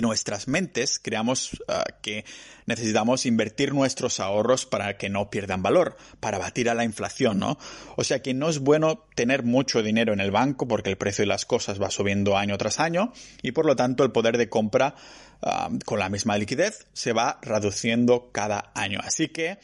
nuestras 0.00 0.48
mentes 0.48 0.98
creamos 0.98 1.62
ah, 1.68 1.84
que 2.02 2.24
necesitamos 2.66 3.26
invertir 3.26 3.72
nuestros 3.72 4.18
ahorros 4.20 4.66
para 4.66 4.96
que 4.96 5.08
no 5.08 5.30
pierdan 5.30 5.62
valor, 5.62 5.96
para 6.20 6.38
batir 6.38 6.70
a 6.70 6.74
la 6.74 6.84
inflación, 6.84 7.38
¿no? 7.38 7.58
O 7.96 8.02
sea 8.02 8.22
que 8.22 8.34
no 8.34 8.48
es 8.48 8.58
bueno 8.58 9.04
tener 9.14 9.42
mucho 9.42 9.82
dinero 9.82 10.12
en 10.12 10.20
el 10.20 10.30
banco 10.30 10.66
porque 10.66 10.90
el 10.90 10.96
precio 10.96 11.22
de 11.22 11.28
las 11.28 11.44
cosas 11.44 11.80
va 11.80 11.90
subiendo 11.90 12.36
año 12.36 12.58
tras 12.58 12.80
año 12.80 13.12
y 13.42 13.52
por 13.52 13.66
lo 13.66 13.76
tanto 13.76 14.04
el 14.04 14.12
poder 14.12 14.38
de 14.38 14.48
compra 14.48 14.94
ah, 15.42 15.68
con 15.84 15.98
la 15.98 16.08
misma 16.08 16.38
liquidez 16.38 16.86
se 16.92 17.12
va 17.12 17.38
reduciendo 17.42 18.30
cada 18.32 18.72
año. 18.74 19.00
Así 19.02 19.28
que 19.28 19.58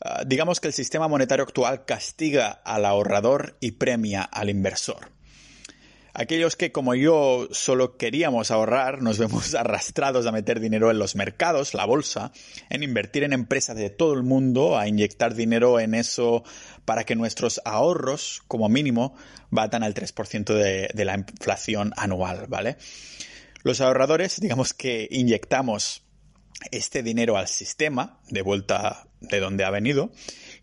ah, 0.00 0.22
digamos 0.24 0.60
que 0.60 0.68
el 0.68 0.74
sistema 0.74 1.08
monetario 1.08 1.44
actual 1.44 1.84
castiga 1.84 2.50
al 2.64 2.84
ahorrador 2.84 3.56
y 3.60 3.72
premia 3.72 4.22
al 4.22 4.50
inversor. 4.50 5.14
Aquellos 6.16 6.54
que, 6.54 6.70
como 6.70 6.94
yo, 6.94 7.48
solo 7.50 7.96
queríamos 7.96 8.52
ahorrar, 8.52 9.02
nos 9.02 9.18
vemos 9.18 9.54
arrastrados 9.56 10.26
a 10.26 10.32
meter 10.32 10.60
dinero 10.60 10.90
en 10.92 10.98
los 10.98 11.16
mercados, 11.16 11.74
la 11.74 11.84
bolsa, 11.84 12.30
en 12.70 12.84
invertir 12.84 13.24
en 13.24 13.32
empresas 13.32 13.76
de 13.76 13.90
todo 13.90 14.14
el 14.14 14.22
mundo, 14.22 14.78
a 14.78 14.86
inyectar 14.86 15.34
dinero 15.34 15.80
en 15.80 15.94
eso 15.94 16.44
para 16.84 17.02
que 17.02 17.16
nuestros 17.16 17.60
ahorros, 17.64 18.42
como 18.46 18.68
mínimo, 18.68 19.16
batan 19.50 19.82
al 19.82 19.94
3% 19.94 20.54
de, 20.54 20.88
de 20.94 21.04
la 21.04 21.16
inflación 21.16 21.92
anual, 21.96 22.46
¿vale? 22.48 22.76
Los 23.64 23.80
ahorradores, 23.80 24.40
digamos 24.40 24.72
que 24.72 25.08
inyectamos 25.10 26.04
este 26.70 27.02
dinero 27.02 27.36
al 27.36 27.48
sistema, 27.48 28.20
de 28.30 28.42
vuelta 28.42 29.08
de 29.20 29.40
donde 29.40 29.64
ha 29.64 29.70
venido, 29.70 30.12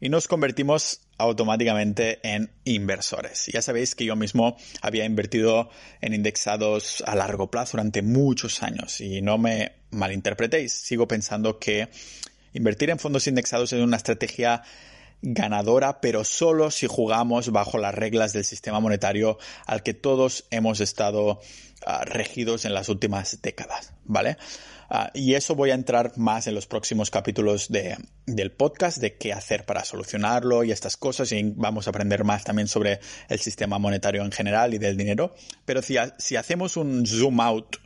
y 0.01 0.09
nos 0.09 0.27
convertimos 0.27 0.99
automáticamente 1.19 2.19
en 2.23 2.49
inversores. 2.65 3.45
Ya 3.53 3.61
sabéis 3.61 3.93
que 3.95 4.03
yo 4.03 4.15
mismo 4.15 4.57
había 4.81 5.05
invertido 5.05 5.69
en 6.01 6.15
indexados 6.15 7.03
a 7.05 7.15
largo 7.15 7.51
plazo 7.51 7.77
durante 7.77 8.01
muchos 8.01 8.63
años 8.63 8.99
y 8.99 9.21
no 9.21 9.37
me 9.37 9.73
malinterpretéis, 9.91 10.73
sigo 10.73 11.07
pensando 11.07 11.59
que 11.59 11.87
invertir 12.53 12.89
en 12.89 12.99
fondos 12.99 13.27
indexados 13.27 13.71
es 13.71 13.81
una 13.81 13.97
estrategia 13.97 14.63
ganadora, 15.21 16.01
pero 16.01 16.23
solo 16.23 16.71
si 16.71 16.87
jugamos 16.87 17.51
bajo 17.51 17.77
las 17.77 17.93
reglas 17.93 18.33
del 18.33 18.43
sistema 18.43 18.79
monetario 18.79 19.37
al 19.65 19.83
que 19.83 19.93
todos 19.93 20.45
hemos 20.49 20.79
estado 20.79 21.39
uh, 21.85 22.05
regidos 22.05 22.65
en 22.65 22.73
las 22.73 22.89
últimas 22.89 23.41
décadas, 23.41 23.93
¿vale? 24.05 24.37
Uh, 24.89 25.07
y 25.13 25.35
eso 25.35 25.55
voy 25.55 25.71
a 25.71 25.75
entrar 25.75 26.17
más 26.17 26.47
en 26.47 26.55
los 26.55 26.67
próximos 26.67 27.11
capítulos 27.11 27.69
de, 27.69 27.97
del 28.25 28.51
podcast 28.51 28.97
de 28.97 29.15
qué 29.15 29.31
hacer 29.31 29.65
para 29.65 29.85
solucionarlo 29.85 30.63
y 30.63 30.71
estas 30.71 30.97
cosas 30.97 31.31
y 31.31 31.43
vamos 31.55 31.87
a 31.87 31.91
aprender 31.91 32.23
más 32.23 32.43
también 32.43 32.67
sobre 32.67 32.99
el 33.29 33.39
sistema 33.39 33.79
monetario 33.79 34.23
en 34.23 34.31
general 34.31 34.73
y 34.73 34.79
del 34.79 34.97
dinero. 34.97 35.33
Pero 35.65 35.81
si 35.81 36.35
hacemos 36.35 36.75
un 36.75 37.05
zoom 37.05 37.39
out, 37.39 37.77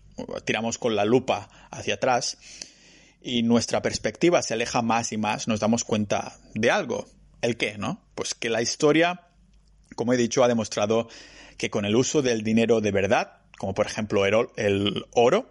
tiramos 0.45 0.77
con 0.77 0.95
la 0.95 1.05
lupa 1.05 1.49
hacia 1.69 1.95
atrás, 1.95 2.37
y 3.25 3.41
nuestra 3.41 3.81
perspectiva 3.81 4.43
se 4.43 4.53
aleja 4.53 4.83
más 4.83 5.11
y 5.11 5.17
más, 5.17 5.47
nos 5.47 5.59
damos 5.59 5.83
cuenta 5.83 6.37
de 6.53 6.69
algo. 6.69 7.07
¿El 7.41 7.57
qué, 7.57 7.77
no? 7.77 8.01
Pues 8.15 8.33
que 8.33 8.49
la 8.49 8.61
historia, 8.61 9.27
como 9.95 10.13
he 10.13 10.17
dicho, 10.17 10.43
ha 10.43 10.47
demostrado 10.47 11.07
que 11.57 11.69
con 11.69 11.85
el 11.85 11.95
uso 11.95 12.21
del 12.21 12.43
dinero 12.43 12.81
de 12.81 12.91
verdad, 12.91 13.37
como 13.57 13.73
por 13.73 13.85
ejemplo 13.85 14.25
el 14.25 15.05
oro, 15.11 15.49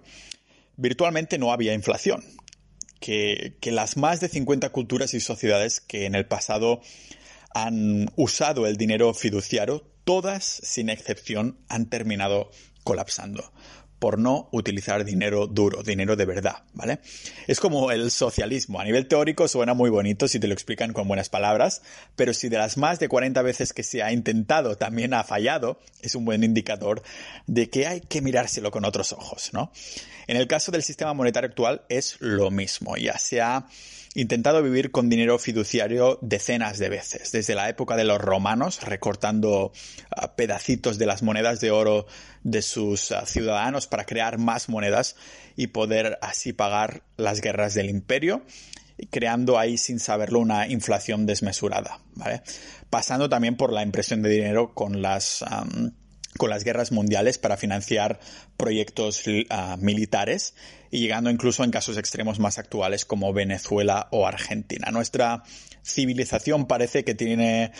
virtualmente 0.76 1.38
no 1.38 1.52
había 1.52 1.74
inflación. 1.74 2.24
Que, 3.00 3.56
que, 3.60 3.70
las 3.70 3.98
más 3.98 4.20
de 4.20 4.28
50 4.28 4.70
culturas 4.70 5.12
y 5.12 5.20
sociedades 5.20 5.80
que 5.80 6.06
en 6.06 6.14
el 6.14 6.26
pasado 6.26 6.80
han 7.52 8.10
usado 8.16 8.66
el 8.66 8.78
dinero 8.78 9.12
fiduciario, 9.12 9.84
todas, 10.04 10.44
sin 10.44 10.88
excepción, 10.88 11.58
han 11.68 11.90
terminado 11.90 12.50
colapsando 12.82 13.52
por 14.04 14.18
no 14.18 14.50
utilizar 14.52 15.02
dinero 15.02 15.46
duro, 15.46 15.82
dinero 15.82 16.14
de 16.14 16.26
verdad, 16.26 16.64
¿vale? 16.74 16.98
Es 17.46 17.58
como 17.58 17.90
el 17.90 18.10
socialismo. 18.10 18.78
A 18.78 18.84
nivel 18.84 19.06
teórico 19.06 19.48
suena 19.48 19.72
muy 19.72 19.88
bonito 19.88 20.28
si 20.28 20.38
te 20.38 20.46
lo 20.46 20.52
explican 20.52 20.92
con 20.92 21.08
buenas 21.08 21.30
palabras, 21.30 21.80
pero 22.14 22.34
si 22.34 22.50
de 22.50 22.58
las 22.58 22.76
más 22.76 22.98
de 22.98 23.08
40 23.08 23.40
veces 23.40 23.72
que 23.72 23.82
se 23.82 24.02
ha 24.02 24.12
intentado 24.12 24.76
también 24.76 25.14
ha 25.14 25.24
fallado, 25.24 25.80
es 26.02 26.14
un 26.16 26.26
buen 26.26 26.44
indicador 26.44 27.02
de 27.46 27.70
que 27.70 27.86
hay 27.86 28.02
que 28.02 28.20
mirárselo 28.20 28.70
con 28.70 28.84
otros 28.84 29.14
ojos, 29.14 29.54
¿no? 29.54 29.72
En 30.26 30.36
el 30.36 30.48
caso 30.48 30.70
del 30.70 30.82
sistema 30.82 31.14
monetario 31.14 31.48
actual 31.48 31.86
es 31.88 32.18
lo 32.20 32.50
mismo, 32.50 32.98
ya 32.98 33.16
sea 33.16 33.68
intentado 34.14 34.62
vivir 34.62 34.90
con 34.90 35.10
dinero 35.10 35.38
fiduciario 35.38 36.18
decenas 36.22 36.78
de 36.78 36.88
veces, 36.88 37.32
desde 37.32 37.54
la 37.54 37.68
época 37.68 37.96
de 37.96 38.04
los 38.04 38.20
romanos, 38.20 38.80
recortando 38.82 39.72
ah, 40.10 40.36
pedacitos 40.36 40.98
de 40.98 41.06
las 41.06 41.22
monedas 41.22 41.60
de 41.60 41.72
oro 41.72 42.06
de 42.42 42.62
sus 42.62 43.12
ah, 43.12 43.26
ciudadanos 43.26 43.86
para 43.86 44.06
crear 44.06 44.38
más 44.38 44.68
monedas 44.68 45.16
y 45.56 45.68
poder 45.68 46.18
así 46.22 46.52
pagar 46.52 47.02
las 47.16 47.40
guerras 47.40 47.74
del 47.74 47.90
imperio 47.90 48.42
creando 49.10 49.58
ahí 49.58 49.76
sin 49.76 49.98
saberlo 49.98 50.38
una 50.38 50.68
inflación 50.68 51.26
desmesurada, 51.26 52.00
¿vale? 52.14 52.42
Pasando 52.90 53.28
también 53.28 53.56
por 53.56 53.72
la 53.72 53.82
impresión 53.82 54.22
de 54.22 54.30
dinero 54.30 54.72
con 54.72 55.02
las 55.02 55.44
con 56.38 56.50
las 56.50 56.64
guerras 56.64 56.92
mundiales 56.92 57.38
para 57.38 57.56
financiar 57.56 58.20
proyectos 58.56 59.26
uh, 59.26 59.76
militares 59.78 60.54
y 60.90 61.00
llegando 61.00 61.30
incluso 61.30 61.64
en 61.64 61.70
casos 61.70 61.98
extremos 61.98 62.38
más 62.38 62.58
actuales 62.58 63.04
como 63.04 63.32
Venezuela 63.32 64.08
o 64.10 64.26
Argentina. 64.26 64.90
Nuestra 64.90 65.42
civilización 65.84 66.66
parece 66.66 67.04
que 67.04 67.14
tiene 67.14 67.72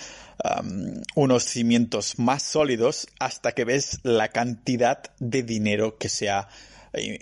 unos 1.15 1.45
cimientos 1.45 2.19
más 2.19 2.43
sólidos 2.43 3.07
hasta 3.19 3.53
que 3.53 3.65
ves 3.65 4.01
la 4.03 4.29
cantidad 4.29 5.03
de 5.19 5.43
dinero 5.43 5.97
que 5.97 6.09
se 6.09 6.29
ha 6.29 6.49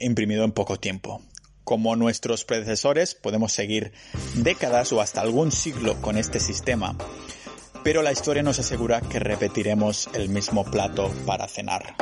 imprimido 0.01 0.45
en 0.45 0.53
poco 0.53 0.79
tiempo. 0.79 1.23
Como 1.65 1.95
nuestros 1.95 2.45
predecesores, 2.45 3.15
podemos 3.15 3.53
seguir 3.53 3.93
décadas 4.35 4.93
o 4.93 5.01
hasta 5.01 5.21
algún 5.21 5.53
siglo 5.53 6.01
con 6.01 6.17
este 6.17 6.41
sistema, 6.41 6.97
pero 7.83 8.03
la 8.03 8.13
historia 8.13 8.43
nos 8.43 8.59
asegura 8.59 9.01
que 9.01 9.19
repetiremos 9.19 10.09
el 10.15 10.29
mismo 10.29 10.65
plato 10.65 11.11
para 11.27 11.49
cenar. 11.49 11.97